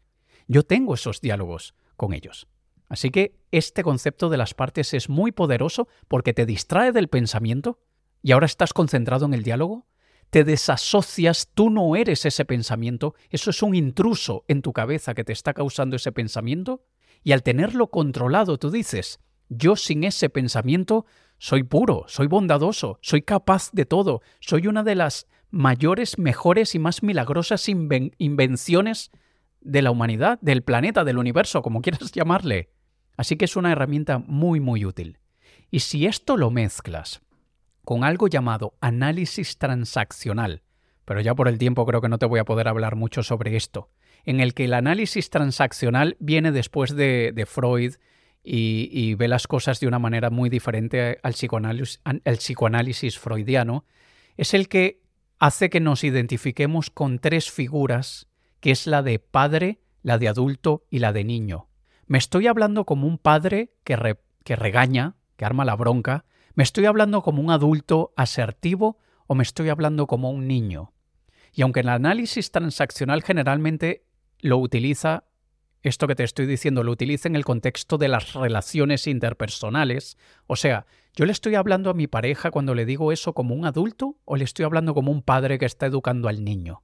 Yo 0.48 0.64
tengo 0.64 0.94
esos 0.94 1.20
diálogos 1.20 1.74
con 1.96 2.12
ellos. 2.12 2.48
Así 2.90 3.10
que 3.10 3.38
este 3.52 3.84
concepto 3.84 4.28
de 4.28 4.36
las 4.36 4.52
partes 4.52 4.92
es 4.94 5.08
muy 5.08 5.30
poderoso 5.30 5.88
porque 6.08 6.34
te 6.34 6.44
distrae 6.44 6.90
del 6.90 7.08
pensamiento 7.08 7.78
y 8.20 8.32
ahora 8.32 8.46
estás 8.46 8.72
concentrado 8.74 9.26
en 9.26 9.32
el 9.32 9.44
diálogo. 9.44 9.86
Te 10.28 10.42
desasocias, 10.42 11.50
tú 11.54 11.70
no 11.70 11.94
eres 11.94 12.26
ese 12.26 12.44
pensamiento, 12.44 13.14
eso 13.30 13.50
es 13.50 13.62
un 13.62 13.76
intruso 13.76 14.44
en 14.48 14.60
tu 14.60 14.72
cabeza 14.72 15.14
que 15.14 15.24
te 15.24 15.32
está 15.32 15.54
causando 15.54 15.96
ese 15.96 16.12
pensamiento, 16.12 16.84
y 17.22 17.32
al 17.32 17.42
tenerlo 17.42 17.90
controlado 17.90 18.58
tú 18.58 18.70
dices, 18.70 19.20
yo 19.48 19.76
sin 19.76 20.04
ese 20.04 20.28
pensamiento 20.28 21.06
soy 21.38 21.62
puro, 21.62 22.04
soy 22.06 22.26
bondadoso, 22.26 22.98
soy 23.02 23.22
capaz 23.22 23.70
de 23.72 23.86
todo, 23.86 24.20
soy 24.40 24.66
una 24.66 24.82
de 24.82 24.94
las 24.94 25.26
mayores, 25.50 26.18
mejores 26.18 26.74
y 26.74 26.78
más 26.78 27.02
milagrosas 27.02 27.68
invenciones 27.68 29.10
de 29.60 29.82
la 29.82 29.90
humanidad, 29.90 30.38
del 30.42 30.62
planeta, 30.62 31.04
del 31.04 31.18
universo, 31.18 31.62
como 31.62 31.82
quieras 31.82 32.10
llamarle. 32.12 32.70
Así 33.20 33.36
que 33.36 33.44
es 33.44 33.54
una 33.54 33.70
herramienta 33.70 34.16
muy, 34.16 34.60
muy 34.60 34.86
útil. 34.86 35.18
Y 35.70 35.80
si 35.80 36.06
esto 36.06 36.38
lo 36.38 36.50
mezclas 36.50 37.20
con 37.84 38.02
algo 38.02 38.28
llamado 38.28 38.78
análisis 38.80 39.58
transaccional, 39.58 40.62
pero 41.04 41.20
ya 41.20 41.34
por 41.34 41.46
el 41.46 41.58
tiempo 41.58 41.84
creo 41.84 42.00
que 42.00 42.08
no 42.08 42.16
te 42.16 42.24
voy 42.24 42.40
a 42.40 42.46
poder 42.46 42.66
hablar 42.66 42.96
mucho 42.96 43.22
sobre 43.22 43.56
esto, 43.56 43.90
en 44.24 44.40
el 44.40 44.54
que 44.54 44.64
el 44.64 44.72
análisis 44.72 45.28
transaccional 45.28 46.16
viene 46.18 46.50
después 46.50 46.96
de, 46.96 47.44
Freud 47.46 47.96
y, 48.42 49.14
ve 49.16 49.28
las 49.28 49.46
cosas 49.46 49.80
de 49.80 49.86
una 49.86 49.98
manera 49.98 50.30
muy 50.30 50.48
diferente 50.48 51.18
al 51.22 51.34
psicoanálisis, 51.34 52.00
al 52.04 52.22
psicoanálisis 52.24 53.18
freudiano, 53.18 53.84
es 54.38 54.54
el 54.54 54.66
que 54.66 55.02
hace 55.38 55.68
que 55.68 55.80
nos 55.80 56.04
identifiquemos 56.04 56.88
con 56.88 57.18
tres 57.18 57.50
figuras, 57.50 58.28
que 58.60 58.70
es 58.70 58.86
la 58.86 59.02
de 59.02 59.18
padre, 59.18 59.82
la 60.02 60.16
de 60.16 60.28
adulto 60.28 60.86
y 60.88 61.00
la 61.00 61.12
de 61.12 61.24
niño. 61.24 61.69
Me 62.10 62.18
estoy 62.18 62.48
hablando 62.48 62.86
como 62.86 63.06
un 63.06 63.18
padre 63.18 63.70
que, 63.84 63.94
regaña, 64.56 65.14
que 65.36 65.44
arma 65.44 65.64
la 65.64 65.76
bronca, 65.76 66.24
¿Me 66.56 66.64
estoy 66.64 66.86
hablando 66.86 67.22
como 67.22 67.40
un 67.40 67.52
adulto 67.52 68.12
asertivo 68.16 68.98
o 69.28 69.36
me 69.36 69.44
estoy 69.44 69.68
hablando 69.68 70.08
como 70.08 70.28
un 70.32 70.48
niño? 70.48 70.92
Y 71.52 71.62
aunque 71.62 71.80
el 71.80 71.88
análisis 71.88 72.50
transaccional 72.50 73.22
generalmente 73.22 74.02
lo 74.40 74.58
utiliza, 74.58 75.22
esto 75.84 76.08
que 76.08 76.16
te 76.16 76.24
estoy 76.24 76.46
diciendo, 76.46 76.82
lo 76.82 76.90
utiliza 76.90 77.28
en 77.28 77.36
el 77.36 77.44
contexto 77.44 77.96
de 77.96 78.08
las 78.08 78.32
relaciones 78.32 79.06
interpersonales, 79.06 80.18
o 80.48 80.56
sea, 80.56 80.86
¿yo 81.14 81.26
le 81.26 81.32
estoy 81.32 81.54
hablando 81.54 81.90
a 81.90 81.94
mi 81.94 82.08
pareja 82.08 82.50
cuando 82.50 82.74
le 82.74 82.86
digo 82.86 83.12
eso 83.12 83.34
como 83.34 83.54
un 83.54 83.66
adulto 83.66 84.18
o 84.24 84.34
le 84.34 84.42
estoy 84.42 84.64
hablando 84.64 84.94
como 84.94 85.12
un 85.12 85.22
padre 85.22 85.60
que 85.60 85.66
está 85.66 85.86
educando 85.86 86.28
al 86.28 86.42
niño? 86.42 86.82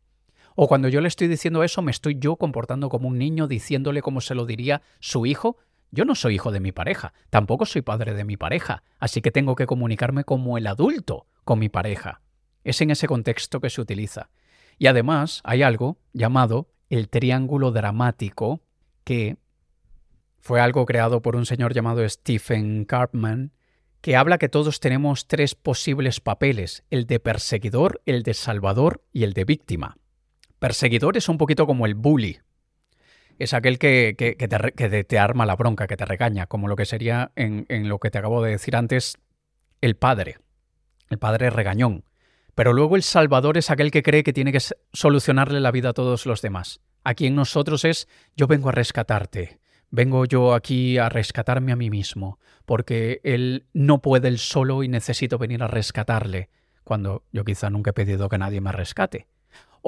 O 0.57 0.66
cuando 0.66 0.88
yo 0.88 1.01
le 1.01 1.09
estoy 1.09 1.29
diciendo 1.29 1.62
eso, 1.62 1.83
me 1.83 1.92
estoy 1.92 2.16
yo 2.19 2.35
comportando 2.35 2.88
como 2.88 3.07
un 3.07 3.19
niño 3.19 3.47
diciéndole 3.47 4.03
como 4.03 4.21
se 4.21 4.35
lo 4.35 4.45
diría 4.45 4.83
su 4.99 5.25
hijo 5.25 5.59
yo 5.90 6.05
no 6.05 6.14
soy 6.14 6.35
hijo 6.35 6.53
de 6.53 6.61
mi 6.61 6.73
pareja, 6.73 7.12
tampoco 7.31 7.64
soy 7.64 7.83
padre 7.83 8.14
de 8.14 8.25
mi 8.25 8.37
pareja, 8.37 8.83
así 8.99 9.21
que 9.21 9.31
tengo 9.31 9.55
que 9.55 9.66
comunicarme 9.66 10.25
como 10.25 10.59
el 10.59 10.66
adulto 10.66 11.27
con 11.45 11.59
mi 11.59 11.69
pareja. 11.69 12.21
Es 12.64 12.81
en 12.81 12.90
ese 12.90 13.07
contexto 13.07 13.61
que 13.61 13.71
se 13.71 13.81
utiliza. 13.81 14.31
Y 14.79 14.88
además 14.88 15.40
hay 15.45 15.62
algo 15.62 15.99
llamado 16.12 16.69
el 16.90 17.09
triángulo 17.09 17.71
dramático, 17.71 18.61
que 19.05 19.38
fue 20.40 20.61
algo 20.61 20.85
creado 20.87 21.23
por 21.23 21.37
un 21.37 21.47
señor 21.47 21.73
llamado 21.73 22.07
Stephen 22.09 22.85
Karpman, 22.85 23.53
que 24.01 24.16
habla 24.16 24.38
que 24.38 24.49
todos 24.49 24.81
tenemos 24.81 25.27
tres 25.27 25.55
posibles 25.55 26.21
papeles, 26.21 26.85
el 26.90 27.07
de 27.07 27.21
perseguidor, 27.21 28.03
el 28.05 28.23
de 28.23 28.35
salvador 28.35 29.03
y 29.12 29.25
el 29.25 29.33
de 29.33 29.45
víctima. 29.45 29.97
Perseguidor 30.66 31.16
es 31.16 31.29
un 31.29 31.38
poquito 31.38 31.64
como 31.64 31.87
el 31.87 31.94
bully, 31.94 32.40
es 33.38 33.55
aquel 33.55 33.79
que, 33.79 34.16
te, 34.16 35.18
arma 35.20 35.46
la 35.46 35.55
bronca, 35.55 35.87
que 35.87 35.96
te 35.96 36.05
regaña, 36.05 36.48
como 36.48 36.66
lo 36.66 36.74
que 36.74 36.87
sería 36.87 37.31
en, 37.37 37.66
en 37.68 37.88
lo 37.88 38.00
que 38.00 38.11
te 38.11 38.18
acabo 38.18 38.42
de 38.42 38.50
decir 38.50 38.74
antes, 38.74 39.16
el 39.81 39.94
padre. 39.94 40.38
El 41.09 41.18
padre 41.18 41.50
regañón. 41.50 42.02
Pero 42.57 42.72
luego 42.72 42.96
el 42.96 43.05
Salvador 43.05 43.59
es 43.59 43.70
aquel 43.70 43.92
que 43.92 44.02
cree 44.02 44.24
que 44.24 44.33
tiene 44.33 44.50
que 44.50 44.59
solucionarle 44.92 45.61
la 45.61 45.70
vida 45.70 45.90
a 45.90 45.92
todos 45.92 46.26
los 46.26 46.42
demás. 46.42 46.81
Aquí 47.05 47.29
en 47.29 47.37
nosotros 47.37 47.85
es 47.85 48.09
yo 48.35 48.48
vengo 48.48 48.70
a 48.70 48.72
rescatarte, 48.72 49.61
vengo 49.90 50.24
yo 50.24 50.52
aquí 50.52 50.98
a 50.98 51.09
rescatarme 51.09 51.70
a 51.70 51.76
mí 51.76 51.90
mismo, 51.90 52.40
porque 52.64 53.20
él 53.22 53.66
no 53.72 54.02
puede 54.02 54.26
él 54.26 54.40
solo 54.40 54.83
y 54.83 54.88
necesito 54.88 55.38
venir 55.38 55.62
a 55.62 55.68
rescatarle, 55.68 56.50
cuando 56.83 57.22
yo 57.31 57.44
quizá 57.44 57.70
nunca 57.70 57.90
he 57.90 57.94
pedido 57.94 58.29
que 58.29 58.38
nadie 58.38 58.61
me 58.61 58.72
rescate 58.72 59.29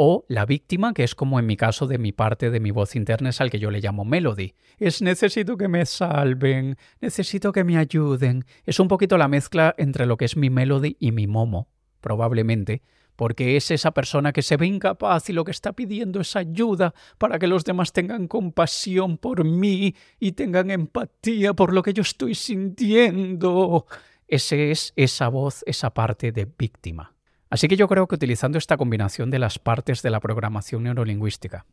o 0.00 0.24
la 0.28 0.46
víctima, 0.46 0.94
que 0.94 1.02
es 1.02 1.16
como 1.16 1.40
en 1.40 1.46
mi 1.46 1.56
caso 1.56 1.88
de 1.88 1.98
mi 1.98 2.12
parte 2.12 2.52
de 2.52 2.60
mi 2.60 2.70
voz 2.70 2.94
interna, 2.94 3.30
es 3.30 3.40
al 3.40 3.50
que 3.50 3.58
yo 3.58 3.72
le 3.72 3.80
llamo 3.80 4.04
melody. 4.04 4.54
Es 4.78 5.02
necesito 5.02 5.56
que 5.56 5.66
me 5.66 5.84
salven, 5.86 6.76
necesito 7.00 7.50
que 7.50 7.64
me 7.64 7.78
ayuden. 7.78 8.44
Es 8.64 8.78
un 8.78 8.86
poquito 8.86 9.18
la 9.18 9.26
mezcla 9.26 9.74
entre 9.76 10.06
lo 10.06 10.16
que 10.16 10.26
es 10.26 10.36
mi 10.36 10.50
melody 10.50 10.96
y 11.00 11.10
mi 11.10 11.26
momo, 11.26 11.66
probablemente, 12.00 12.82
porque 13.16 13.56
es 13.56 13.72
esa 13.72 13.90
persona 13.90 14.32
que 14.32 14.42
se 14.42 14.56
ve 14.56 14.68
incapaz 14.68 15.30
y 15.30 15.32
lo 15.32 15.42
que 15.42 15.50
está 15.50 15.72
pidiendo 15.72 16.20
es 16.20 16.36
ayuda 16.36 16.94
para 17.18 17.40
que 17.40 17.48
los 17.48 17.64
demás 17.64 17.92
tengan 17.92 18.28
compasión 18.28 19.18
por 19.18 19.42
mí 19.42 19.96
y 20.20 20.30
tengan 20.30 20.70
empatía 20.70 21.54
por 21.54 21.74
lo 21.74 21.82
que 21.82 21.92
yo 21.92 22.02
estoy 22.02 22.36
sintiendo. 22.36 23.86
Ese 24.28 24.70
es 24.70 24.92
esa 24.94 25.26
voz, 25.26 25.64
esa 25.66 25.90
parte 25.90 26.30
de 26.30 26.46
víctima. 26.56 27.17
Así 27.50 27.66
que 27.68 27.76
yo 27.76 27.88
creo 27.88 28.06
que 28.06 28.16
utilizando 28.16 28.58
esta 28.58 28.76
combinación 28.76 29.30
de 29.30 29.38
las 29.38 29.58
partes 29.58 30.02
de 30.02 30.10
la 30.10 30.20
programación 30.20 30.82
neurolingüística, 30.82 31.66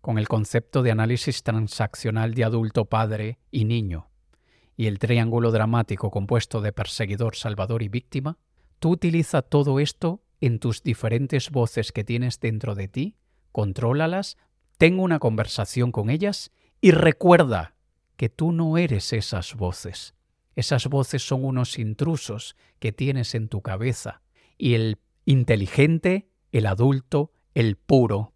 con 0.00 0.18
el 0.18 0.28
concepto 0.28 0.82
de 0.82 0.90
análisis 0.90 1.42
transaccional 1.42 2.34
de 2.34 2.44
adulto, 2.44 2.86
padre 2.86 3.38
y 3.50 3.64
niño, 3.64 4.08
y 4.76 4.86
el 4.86 4.98
triángulo 4.98 5.50
dramático 5.50 6.10
compuesto 6.10 6.60
de 6.60 6.72
perseguidor, 6.72 7.36
salvador 7.36 7.82
y 7.82 7.88
víctima, 7.88 8.38
tú 8.78 8.90
utiliza 8.90 9.42
todo 9.42 9.80
esto 9.80 10.22
en 10.40 10.60
tus 10.60 10.82
diferentes 10.82 11.50
voces 11.50 11.92
que 11.92 12.04
tienes 12.04 12.40
dentro 12.40 12.74
de 12.74 12.88
ti, 12.88 13.16
contrólalas, 13.52 14.36
ten 14.78 15.00
una 15.00 15.18
conversación 15.18 15.92
con 15.92 16.10
ellas 16.10 16.52
y 16.80 16.92
recuerda 16.92 17.74
que 18.16 18.28
tú 18.28 18.52
no 18.52 18.78
eres 18.78 19.12
esas 19.12 19.56
voces. 19.56 20.14
Esas 20.54 20.86
voces 20.86 21.26
son 21.26 21.44
unos 21.44 21.78
intrusos 21.78 22.56
que 22.78 22.92
tienes 22.92 23.34
en 23.34 23.48
tu 23.48 23.62
cabeza 23.62 24.22
y 24.56 24.74
el 24.74 24.98
inteligente, 25.28 26.30
el 26.52 26.64
adulto, 26.64 27.32
el 27.52 27.76
puro, 27.76 28.32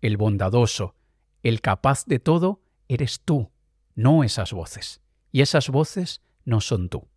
el 0.00 0.16
bondadoso, 0.16 0.94
el 1.42 1.60
capaz 1.60 2.06
de 2.06 2.18
todo, 2.18 2.62
eres 2.88 3.20
tú, 3.20 3.50
no 3.94 4.24
esas 4.24 4.54
voces. 4.54 5.02
Y 5.32 5.42
esas 5.42 5.68
voces 5.68 6.22
no 6.46 6.62
son 6.62 6.88
tú. 6.88 7.08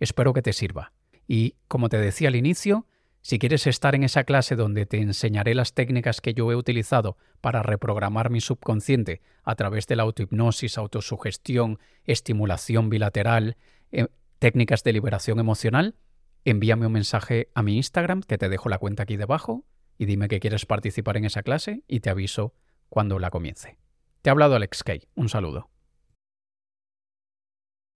Espero 0.00 0.32
que 0.32 0.42
te 0.42 0.52
sirva. 0.52 0.92
Y, 1.28 1.54
como 1.68 1.88
te 1.88 1.98
decía 1.98 2.28
al 2.28 2.34
inicio, 2.34 2.86
si 3.22 3.38
quieres 3.38 3.68
estar 3.68 3.94
en 3.94 4.02
esa 4.02 4.24
clase 4.24 4.56
donde 4.56 4.86
te 4.86 5.00
enseñaré 5.00 5.54
las 5.54 5.72
técnicas 5.72 6.20
que 6.20 6.34
yo 6.34 6.50
he 6.50 6.56
utilizado 6.56 7.16
para 7.40 7.62
reprogramar 7.62 8.28
mi 8.28 8.40
subconsciente 8.40 9.22
a 9.44 9.54
través 9.54 9.86
de 9.86 9.94
la 9.94 10.02
autohipnosis, 10.02 10.78
autosugestión, 10.78 11.78
estimulación 12.06 12.90
bilateral, 12.90 13.56
eh, 13.92 14.08
técnicas 14.40 14.82
de 14.82 14.94
liberación 14.94 15.38
emocional, 15.38 15.94
envíame 16.50 16.86
un 16.86 16.92
mensaje 16.92 17.50
a 17.54 17.62
mi 17.62 17.76
Instagram, 17.76 18.22
que 18.22 18.38
te 18.38 18.48
dejo 18.48 18.68
la 18.68 18.78
cuenta 18.78 19.02
aquí 19.02 19.16
debajo, 19.16 19.64
y 19.98 20.06
dime 20.06 20.28
que 20.28 20.40
quieres 20.40 20.66
participar 20.66 21.16
en 21.16 21.24
esa 21.24 21.42
clase 21.42 21.82
y 21.88 22.00
te 22.00 22.10
aviso 22.10 22.54
cuando 22.88 23.18
la 23.18 23.30
comience. 23.30 23.78
Te 24.22 24.30
ha 24.30 24.32
hablado 24.32 24.54
Alex 24.54 24.82
Kay. 24.82 25.08
Un 25.14 25.28
saludo. 25.28 25.70